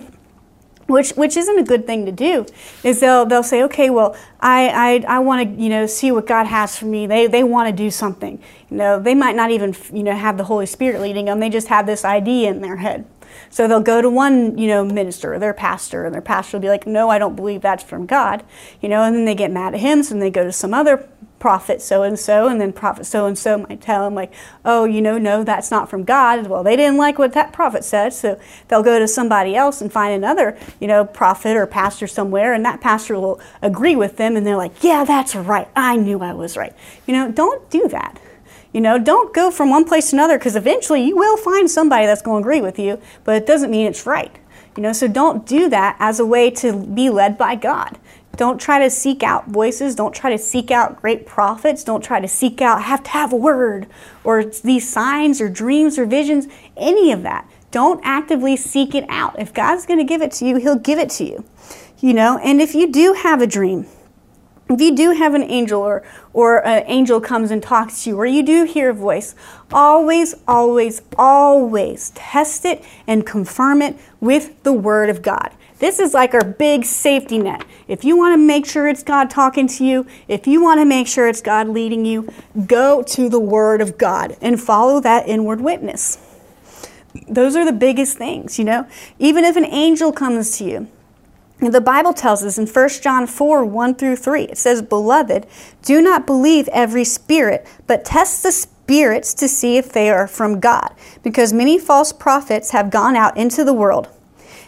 which 0.88 1.12
which 1.12 1.38
isn't 1.38 1.59
a 1.59 1.63
good 1.63 1.85
thing 1.85 2.05
to 2.05 2.12
do 2.12 2.45
is 2.83 3.00
they'll 3.00 3.25
they'll 3.25 3.43
say 3.43 3.63
okay 3.63 3.89
well 3.89 4.15
i 4.39 5.03
i, 5.08 5.15
I 5.15 5.19
want 5.19 5.56
to 5.58 5.63
you 5.63 5.69
know 5.69 5.86
see 5.86 6.12
what 6.12 6.27
god 6.27 6.45
has 6.45 6.77
for 6.77 6.86
me 6.86 7.08
they 7.08 7.27
they 7.27 7.43
want 7.43 7.69
to 7.69 7.75
do 7.75 7.89
something 7.89 8.41
you 8.69 8.77
know 8.77 8.99
they 8.99 9.15
might 9.15 9.36
not 9.36 9.51
even 9.51 9.75
you 9.93 10.03
know 10.03 10.15
have 10.15 10.38
the 10.38 10.43
holy 10.43 10.65
spirit 10.65 11.01
leading 11.01 11.25
them 11.25 11.39
they 11.39 11.49
just 11.49 11.67
have 11.67 11.86
this 11.86 12.03
idea 12.03 12.49
in 12.49 12.62
their 12.62 12.77
head 12.77 13.06
so 13.50 13.67
they'll 13.67 13.82
go 13.82 14.02
to 14.02 14.10
one, 14.10 14.58
you 14.58 14.67
know, 14.67 14.84
minister 14.84 15.34
or 15.34 15.39
their 15.39 15.54
pastor, 15.54 16.06
and 16.06 16.13
their 16.13 16.22
pastor 16.22 16.58
will 16.58 16.62
be 16.62 16.69
like, 16.69 16.88
"No, 16.88 17.10
I 17.10 17.17
don't 17.19 17.36
believe 17.36 17.62
that's 17.62 17.84
from 17.84 18.06
God," 18.06 18.43
you 18.82 18.89
know, 18.89 19.04
and 19.04 19.15
then 19.15 19.26
they 19.26 19.36
get 19.36 19.52
mad 19.52 19.74
at 19.74 19.80
him, 19.80 20.04
so 20.04 20.13
then 20.13 20.19
they 20.19 20.30
go 20.30 20.43
to 20.43 20.52
some 20.52 20.74
other 20.74 21.08
prophet 21.43 21.82
so 21.82 22.04
and 22.04 22.17
so, 22.17 22.48
and 22.48 22.62
then 22.62 22.72
prophet 22.72 23.06
so 23.06 23.26
and 23.26 23.38
so 23.38 23.58
might 23.58 23.82
tell 23.82 24.06
them 24.06 24.15
like, 24.15 24.32
"Oh, 24.63 24.86
you 24.86 25.02
know, 25.02 25.17
no, 25.17 25.43
that's 25.43 25.69
not 25.69 25.89
from 25.89 26.06
God." 26.06 26.48
Well, 26.48 26.63
they 26.63 26.78
didn't 26.78 26.96
like 26.96 27.19
what 27.19 27.34
that 27.34 27.52
prophet 27.52 27.84
said, 27.84 28.13
so 28.13 28.39
they'll 28.69 28.82
go 28.82 28.98
to 28.98 29.10
somebody 29.10 29.54
else 29.54 29.82
and 29.82 29.91
find 29.91 30.13
another, 30.13 30.58
you 30.80 30.88
know, 30.88 31.04
prophet 31.04 31.58
or 31.58 31.65
pastor 31.67 32.08
somewhere, 32.08 32.54
and 32.54 32.63
that 32.63 32.80
pastor 32.80 33.19
will 33.19 33.41
agree 33.62 33.96
with 33.96 34.15
them, 34.15 34.38
and 34.38 34.48
they're 34.48 34.56
like, 34.56 34.84
"Yeah, 34.84 35.04
that's 35.04 35.36
right. 35.36 35.67
I 35.76 35.98
knew 35.98 36.22
I 36.22 36.32
was 36.32 36.56
right." 36.56 36.74
You 37.06 37.13
know, 37.13 37.30
don't 37.30 37.69
do 37.69 37.89
that. 37.89 38.19
You 38.73 38.81
know, 38.81 38.97
don't 38.97 39.33
go 39.33 39.51
from 39.51 39.69
one 39.69 39.86
place 39.86 40.09
to 40.09 40.15
another 40.15 40.38
because 40.38 40.55
eventually 40.55 41.03
you 41.03 41.15
will 41.15 41.38
find 41.38 41.69
somebody 41.69 42.07
that's 42.07 42.23
going 42.23 42.41
to 42.41 42.47
agree 42.47 42.62
with 42.62 42.79
you, 42.79 42.99
but 43.23 43.36
it 43.36 43.45
doesn't 43.45 43.69
mean 43.69 43.86
it's 43.86 44.05
right. 44.05 44.36
You 44.75 44.81
know, 44.81 44.93
so 44.93 45.07
don't 45.07 45.45
do 45.45 45.69
that 45.69 45.95
as 45.99 46.19
a 46.19 46.25
way 46.25 46.49
to 46.51 46.75
be 46.75 47.09
led 47.12 47.38
by 47.38 47.55
God. 47.55 47.99
Don't 48.36 48.59
try 48.59 48.79
to 48.79 48.89
seek 48.89 49.21
out 49.21 49.47
voices. 49.47 49.93
Don't 49.93 50.15
try 50.15 50.31
to 50.31 50.39
seek 50.39 50.71
out 50.71 50.99
great 50.99 51.27
prophets. 51.27 51.83
Don't 51.83 52.03
try 52.03 52.19
to 52.19 52.27
seek 52.27 52.62
out, 52.62 52.81
have 52.81 53.03
to 53.03 53.12
have 53.12 53.31
a 53.31 53.36
word 53.36 53.86
or 54.23 54.43
these 54.43 54.91
signs 54.91 55.39
or 55.39 55.49
dreams 55.49 55.99
or 55.99 56.07
visions, 56.07 56.47
any 56.75 57.12
of 57.12 57.21
that. 57.21 57.47
Don't 57.69 58.01
actively 58.03 58.57
seek 58.57 58.95
it 58.95 59.05
out. 59.07 59.38
If 59.38 59.53
God's 59.53 59.86
going 59.86 59.99
to 59.99 60.05
give 60.05 60.23
it 60.23 60.31
to 60.33 60.45
you, 60.45 60.55
He'll 60.55 60.77
give 60.77 60.97
it 60.97 61.12
to 61.12 61.23
you. 61.23 61.43
You 61.99 62.13
know, 62.13 62.39
and 62.39 62.59
if 62.59 62.73
you 62.73 62.91
do 62.91 63.13
have 63.13 63.41
a 63.41 63.47
dream, 63.47 63.86
if 64.69 64.80
you 64.80 64.95
do 64.95 65.12
have 65.12 65.34
an 65.34 65.43
angel 65.43 65.82
or, 65.82 66.04
or 66.32 66.65
an 66.65 66.84
angel 66.88 67.19
comes 67.19 67.52
and 67.52 67.62
talks 67.62 68.04
to 68.04 68.12
you 68.12 68.17
or 68.17 68.26
you 68.26 68.43
do 68.43 68.63
hear 68.63 68.89
a 68.89 68.93
voice, 68.93 69.36
always, 69.71 70.36
always, 70.47 71.02
always 71.17 72.12
test 72.12 72.65
it 72.65 72.84
and 73.06 73.26
confirm 73.26 73.82
it 73.82 73.97
with 74.19 74.63
the 74.63 74.73
Word 74.73 75.10
of 75.10 75.21
God. 75.21 75.52
This 75.80 75.99
is 75.99 76.13
like 76.13 76.34
our 76.34 76.45
big 76.45 76.86
safety 76.86 77.39
net. 77.39 77.65
If 77.89 78.06
you 78.06 78.15
want 78.15 78.34
to 78.34 78.38
make 78.38 78.65
sure 78.65 78.88
it's 78.88 79.04
God 79.04 79.30
talking 79.30 79.67
to 79.67 79.84
you, 79.84 80.08
if 80.30 80.47
you 80.47 80.63
want 80.63 80.80
to 80.80 80.86
make 80.86 81.08
sure 81.08 81.28
it's 81.28 81.41
God 81.41 81.67
leading 81.67 82.06
you, 82.06 82.30
go 82.65 83.04
to 83.04 83.28
the 83.28 83.39
Word 83.39 83.82
of 83.82 83.97
God 83.97 84.38
and 84.39 84.62
follow 84.62 85.02
that 85.02 85.28
inward 85.28 85.60
witness. 85.60 86.19
Those 87.28 87.58
are 87.58 87.65
the 87.65 87.73
biggest 87.73 88.17
things, 88.17 88.58
you 88.58 88.63
know. 88.63 88.88
Even 89.19 89.43
if 89.43 89.58
an 89.58 89.65
angel 89.65 90.13
comes 90.13 90.58
to 90.58 90.63
you, 90.63 90.88
the 91.71 91.82
Bible 91.82 92.13
tells 92.13 92.43
us 92.43 92.58
in 92.58 92.67
1 92.67 92.89
John 93.02 93.28
4 93.28 93.65
1 93.65 93.95
through 93.95 94.15
3, 94.15 94.43
it 94.43 94.58
says, 94.58 94.82
Beloved, 94.82 95.45
do 95.82 96.02
not 96.02 96.26
believe 96.26 96.67
every 96.69 97.04
spirit, 97.04 97.67
but 97.88 98.06
test 98.06 98.43
the 98.43 98.52
spirits 98.52 99.34
to 99.36 99.47
see 99.47 99.78
if 99.78 99.91
they 99.91 100.10
are 100.10 100.28
from 100.28 100.60
God, 100.60 100.93
because 101.21 101.54
many 101.54 101.80
false 101.80 102.12
prophets 102.12 102.71
have 102.71 102.91
gone 102.91 103.15
out 103.15 103.38
into 103.38 103.63
the 103.63 103.73
world. 103.73 104.10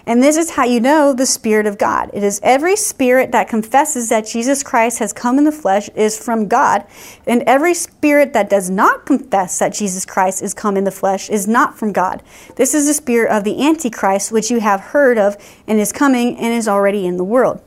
And 0.07 0.21
this 0.21 0.37
is 0.37 0.51
how 0.51 0.65
you 0.65 0.79
know 0.79 1.13
the 1.13 1.25
Spirit 1.25 1.65
of 1.65 1.79
God. 1.79 2.11
It 2.13 2.23
is 2.23 2.39
every 2.43 2.75
spirit 2.75 3.31
that 3.31 3.49
confesses 3.49 4.09
that 4.09 4.27
Jesus 4.27 4.61
Christ 4.61 4.99
has 4.99 5.11
come 5.11 5.39
in 5.39 5.45
the 5.45 5.51
flesh 5.51 5.89
is 5.95 6.17
from 6.17 6.47
God, 6.47 6.85
and 7.25 7.41
every 7.47 7.73
spirit 7.73 8.31
that 8.33 8.49
does 8.49 8.69
not 8.69 9.05
confess 9.05 9.57
that 9.57 9.73
Jesus 9.73 10.05
Christ 10.05 10.43
is 10.43 10.53
come 10.53 10.77
in 10.77 10.83
the 10.83 10.91
flesh 10.91 11.29
is 11.29 11.47
not 11.47 11.77
from 11.77 11.91
God. 11.91 12.21
This 12.55 12.75
is 12.75 12.85
the 12.85 12.93
spirit 12.93 13.31
of 13.31 13.43
the 13.43 13.65
Antichrist, 13.65 14.31
which 14.31 14.51
you 14.51 14.59
have 14.59 14.79
heard 14.79 15.17
of 15.17 15.37
and 15.67 15.79
is 15.79 15.91
coming 15.91 16.37
and 16.37 16.53
is 16.53 16.67
already 16.67 17.07
in 17.07 17.17
the 17.17 17.23
world. 17.23 17.61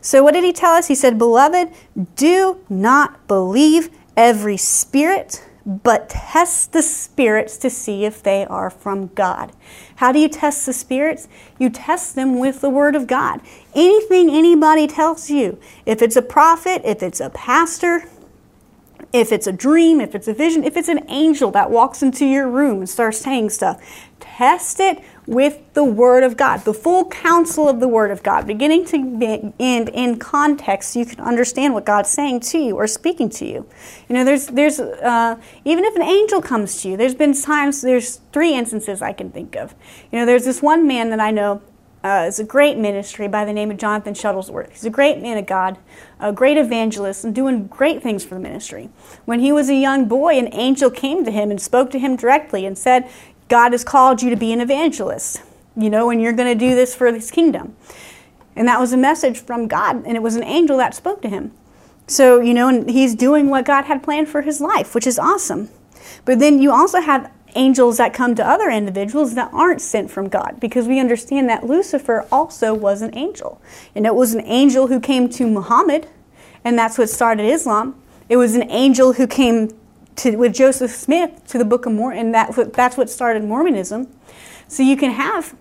So, 0.00 0.22
what 0.22 0.32
did 0.32 0.44
he 0.44 0.52
tell 0.52 0.72
us? 0.72 0.86
He 0.86 0.94
said, 0.94 1.18
Beloved, 1.18 1.70
do 2.14 2.64
not 2.68 3.26
believe 3.26 3.90
every 4.16 4.56
spirit 4.56 5.44
but 5.66 6.08
test 6.08 6.72
the 6.72 6.82
spirits 6.82 7.56
to 7.58 7.70
see 7.70 8.04
if 8.04 8.22
they 8.22 8.44
are 8.46 8.70
from 8.70 9.08
God. 9.08 9.52
How 9.96 10.12
do 10.12 10.18
you 10.18 10.28
test 10.28 10.64
the 10.66 10.72
spirits? 10.72 11.28
You 11.58 11.70
test 11.70 12.14
them 12.14 12.38
with 12.38 12.60
the 12.60 12.70
Word 12.70 12.94
of 12.94 13.06
God. 13.06 13.40
Anything 13.74 14.30
anybody 14.30 14.86
tells 14.86 15.30
you, 15.30 15.58
if 15.84 16.00
it's 16.02 16.16
a 16.16 16.22
prophet, 16.22 16.82
if 16.84 17.02
it's 17.02 17.20
a 17.20 17.30
pastor, 17.30 18.04
if 19.12 19.32
it's 19.32 19.46
a 19.46 19.52
dream, 19.52 20.00
if 20.00 20.14
it's 20.14 20.28
a 20.28 20.34
vision, 20.34 20.64
if 20.64 20.76
it's 20.76 20.88
an 20.88 21.04
angel 21.08 21.50
that 21.50 21.70
walks 21.70 22.02
into 22.02 22.24
your 22.24 22.48
room 22.48 22.78
and 22.78 22.88
starts 22.88 23.18
saying 23.18 23.50
stuff, 23.50 23.82
test 24.20 24.80
it 24.80 25.02
with 25.30 25.60
the 25.74 25.84
Word 25.84 26.24
of 26.24 26.36
God, 26.36 26.64
the 26.64 26.74
full 26.74 27.04
counsel 27.08 27.68
of 27.68 27.78
the 27.78 27.86
Word 27.86 28.10
of 28.10 28.20
God, 28.20 28.48
beginning 28.48 28.84
to 28.86 29.54
end 29.60 29.88
in 29.94 30.18
context, 30.18 30.96
you 30.96 31.06
can 31.06 31.20
understand 31.20 31.72
what 31.72 31.86
God's 31.86 32.10
saying 32.10 32.40
to 32.40 32.58
you 32.58 32.74
or 32.74 32.88
speaking 32.88 33.30
to 33.30 33.46
you. 33.46 33.64
You 34.08 34.16
know, 34.16 34.24
there's 34.24 34.48
there's 34.48 34.80
uh, 34.80 35.40
even 35.64 35.84
if 35.84 35.94
an 35.94 36.02
angel 36.02 36.42
comes 36.42 36.82
to 36.82 36.88
you, 36.88 36.96
there's 36.96 37.14
been 37.14 37.32
times 37.32 37.80
there's 37.80 38.16
three 38.32 38.54
instances 38.54 39.02
I 39.02 39.12
can 39.12 39.30
think 39.30 39.54
of. 39.54 39.72
You 40.10 40.18
know, 40.18 40.26
there's 40.26 40.44
this 40.44 40.60
one 40.60 40.88
man 40.88 41.10
that 41.10 41.20
I 41.20 41.30
know 41.30 41.62
uh, 42.02 42.24
is 42.26 42.40
a 42.40 42.44
great 42.44 42.76
ministry 42.76 43.28
by 43.28 43.44
the 43.44 43.52
name 43.52 43.70
of 43.70 43.76
Jonathan 43.76 44.14
Shuttlesworth. 44.14 44.70
He's 44.72 44.84
a 44.84 44.90
great 44.90 45.20
man 45.22 45.38
of 45.38 45.46
God, 45.46 45.78
a 46.18 46.32
great 46.32 46.56
evangelist, 46.56 47.24
and 47.24 47.32
doing 47.32 47.68
great 47.68 48.02
things 48.02 48.24
for 48.24 48.34
the 48.34 48.40
ministry. 48.40 48.88
When 49.26 49.38
he 49.38 49.52
was 49.52 49.68
a 49.68 49.76
young 49.76 50.08
boy, 50.08 50.38
an 50.38 50.48
angel 50.52 50.90
came 50.90 51.24
to 51.24 51.30
him 51.30 51.52
and 51.52 51.60
spoke 51.60 51.90
to 51.90 52.00
him 52.00 52.16
directly 52.16 52.66
and 52.66 52.76
said, 52.76 53.08
God 53.50 53.72
has 53.72 53.84
called 53.84 54.22
you 54.22 54.30
to 54.30 54.36
be 54.36 54.52
an 54.52 54.60
evangelist, 54.60 55.42
you 55.76 55.90
know, 55.90 56.08
and 56.08 56.22
you're 56.22 56.32
going 56.32 56.56
to 56.56 56.58
do 56.58 56.74
this 56.74 56.94
for 56.94 57.12
his 57.12 57.30
kingdom. 57.30 57.76
And 58.56 58.66
that 58.68 58.80
was 58.80 58.92
a 58.92 58.96
message 58.96 59.40
from 59.40 59.66
God, 59.66 60.06
and 60.06 60.16
it 60.16 60.22
was 60.22 60.36
an 60.36 60.44
angel 60.44 60.78
that 60.78 60.94
spoke 60.94 61.20
to 61.22 61.28
him. 61.28 61.52
So, 62.06 62.40
you 62.40 62.54
know, 62.54 62.68
and 62.68 62.88
he's 62.88 63.14
doing 63.14 63.50
what 63.50 63.64
God 63.64 63.84
had 63.84 64.02
planned 64.02 64.28
for 64.28 64.42
his 64.42 64.60
life, 64.60 64.94
which 64.94 65.06
is 65.06 65.18
awesome. 65.18 65.68
But 66.24 66.38
then 66.38 66.62
you 66.62 66.72
also 66.72 67.00
have 67.00 67.30
angels 67.56 67.96
that 67.96 68.14
come 68.14 68.36
to 68.36 68.46
other 68.46 68.70
individuals 68.70 69.34
that 69.34 69.50
aren't 69.52 69.80
sent 69.80 70.10
from 70.10 70.28
God 70.28 70.58
because 70.60 70.86
we 70.86 71.00
understand 71.00 71.48
that 71.48 71.66
Lucifer 71.66 72.26
also 72.30 72.72
was 72.72 73.02
an 73.02 73.16
angel. 73.16 73.60
And 73.96 74.06
it 74.06 74.14
was 74.14 74.32
an 74.32 74.42
angel 74.42 74.86
who 74.86 75.00
came 75.00 75.28
to 75.30 75.46
Muhammad, 75.48 76.08
and 76.64 76.78
that's 76.78 76.98
what 76.98 77.10
started 77.10 77.44
Islam. 77.44 78.00
It 78.28 78.36
was 78.36 78.54
an 78.54 78.70
angel 78.70 79.14
who 79.14 79.26
came 79.26 79.70
to, 80.16 80.36
with 80.36 80.54
Joseph 80.54 80.90
Smith 80.90 81.46
to 81.48 81.58
the 81.58 81.64
Book 81.64 81.86
of 81.86 81.92
Mormon, 81.92 82.18
and 82.18 82.34
that, 82.34 82.72
that's 82.72 82.96
what 82.96 83.10
started 83.10 83.44
Mormonism. 83.44 84.08
So 84.68 84.82
you 84.82 84.96
can 84.96 85.12
have 85.12 85.56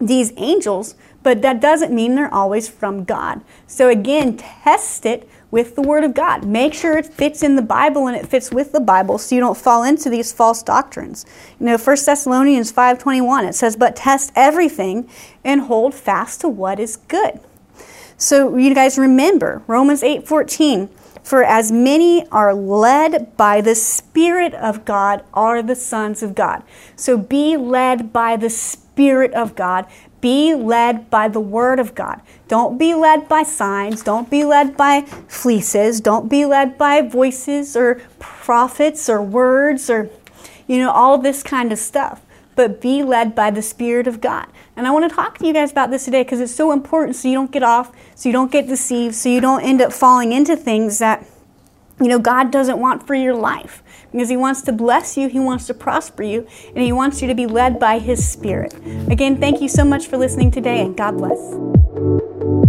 these 0.00 0.32
angels, 0.36 0.94
but 1.22 1.42
that 1.42 1.60
doesn't 1.60 1.92
mean 1.92 2.14
they're 2.14 2.32
always 2.32 2.68
from 2.68 3.04
God. 3.04 3.42
So 3.66 3.88
again, 3.88 4.36
test 4.36 5.06
it 5.06 5.28
with 5.50 5.76
the 5.76 5.82
Word 5.82 6.02
of 6.02 6.14
God. 6.14 6.44
Make 6.44 6.74
sure 6.74 6.96
it 6.96 7.06
fits 7.06 7.42
in 7.42 7.56
the 7.56 7.62
Bible 7.62 8.08
and 8.08 8.16
it 8.16 8.26
fits 8.26 8.50
with 8.50 8.72
the 8.72 8.80
Bible 8.80 9.18
so 9.18 9.34
you 9.34 9.40
don't 9.40 9.56
fall 9.56 9.84
into 9.84 10.08
these 10.08 10.32
false 10.32 10.62
doctrines. 10.62 11.26
You 11.60 11.66
know, 11.66 11.78
1 11.78 11.96
Thessalonians 12.04 12.72
5.21, 12.72 13.48
it 13.48 13.54
says, 13.54 13.76
But 13.76 13.94
test 13.94 14.32
everything 14.34 15.08
and 15.44 15.62
hold 15.62 15.94
fast 15.94 16.40
to 16.40 16.48
what 16.48 16.80
is 16.80 16.96
good. 16.96 17.38
So 18.16 18.56
you 18.56 18.74
guys 18.74 18.98
remember, 18.98 19.62
Romans 19.66 20.02
8.14, 20.02 20.88
For 21.22 21.44
as 21.44 21.70
many 21.70 22.26
are 22.28 22.54
led 22.54 23.36
by 23.36 23.60
the 23.60 23.74
Spirit 23.74 24.54
of 24.54 24.84
God 24.84 25.24
are 25.32 25.62
the 25.62 25.76
sons 25.76 26.22
of 26.22 26.34
God. 26.34 26.62
So 26.96 27.16
be 27.16 27.56
led 27.56 28.12
by 28.12 28.36
the 28.36 28.50
Spirit 28.50 29.32
of 29.32 29.54
God. 29.54 29.86
Be 30.20 30.54
led 30.54 31.10
by 31.10 31.28
the 31.28 31.40
Word 31.40 31.80
of 31.80 31.94
God. 31.94 32.20
Don't 32.48 32.78
be 32.78 32.94
led 32.94 33.28
by 33.28 33.44
signs. 33.44 34.02
Don't 34.02 34.30
be 34.30 34.44
led 34.44 34.76
by 34.76 35.02
fleeces. 35.28 36.00
Don't 36.00 36.28
be 36.28 36.44
led 36.44 36.76
by 36.76 37.02
voices 37.02 37.76
or 37.76 38.00
prophets 38.18 39.08
or 39.08 39.22
words 39.22 39.88
or, 39.88 40.10
you 40.66 40.78
know, 40.78 40.90
all 40.90 41.18
this 41.18 41.42
kind 41.42 41.72
of 41.72 41.78
stuff. 41.78 42.20
But 42.54 42.80
be 42.80 43.02
led 43.02 43.34
by 43.34 43.50
the 43.50 43.62
Spirit 43.62 44.06
of 44.06 44.20
God. 44.20 44.46
And 44.76 44.86
I 44.86 44.90
want 44.90 45.08
to 45.08 45.14
talk 45.14 45.38
to 45.38 45.46
you 45.46 45.52
guys 45.52 45.70
about 45.70 45.90
this 45.90 46.04
today 46.04 46.22
because 46.22 46.40
it's 46.40 46.54
so 46.54 46.72
important 46.72 47.16
so 47.16 47.28
you 47.28 47.34
don't 47.34 47.50
get 47.50 47.62
off, 47.62 47.92
so 48.14 48.28
you 48.28 48.32
don't 48.32 48.52
get 48.52 48.66
deceived, 48.66 49.14
so 49.14 49.28
you 49.28 49.40
don't 49.40 49.62
end 49.62 49.80
up 49.80 49.92
falling 49.92 50.32
into 50.32 50.56
things 50.56 50.98
that, 50.98 51.26
you 52.00 52.08
know, 52.08 52.18
God 52.18 52.50
doesn't 52.50 52.78
want 52.78 53.06
for 53.06 53.14
your 53.14 53.34
life 53.34 53.82
because 54.10 54.28
He 54.28 54.36
wants 54.36 54.62
to 54.62 54.72
bless 54.72 55.16
you, 55.16 55.28
He 55.28 55.40
wants 55.40 55.66
to 55.66 55.74
prosper 55.74 56.22
you, 56.22 56.46
and 56.68 56.78
He 56.78 56.92
wants 56.92 57.22
you 57.22 57.28
to 57.28 57.34
be 57.34 57.46
led 57.46 57.78
by 57.78 57.98
His 57.98 58.26
Spirit. 58.26 58.74
Again, 59.10 59.38
thank 59.38 59.60
you 59.60 59.68
so 59.68 59.84
much 59.84 60.06
for 60.06 60.16
listening 60.16 60.50
today, 60.50 60.80
and 60.82 60.96
God 60.96 61.16
bless. 61.16 62.61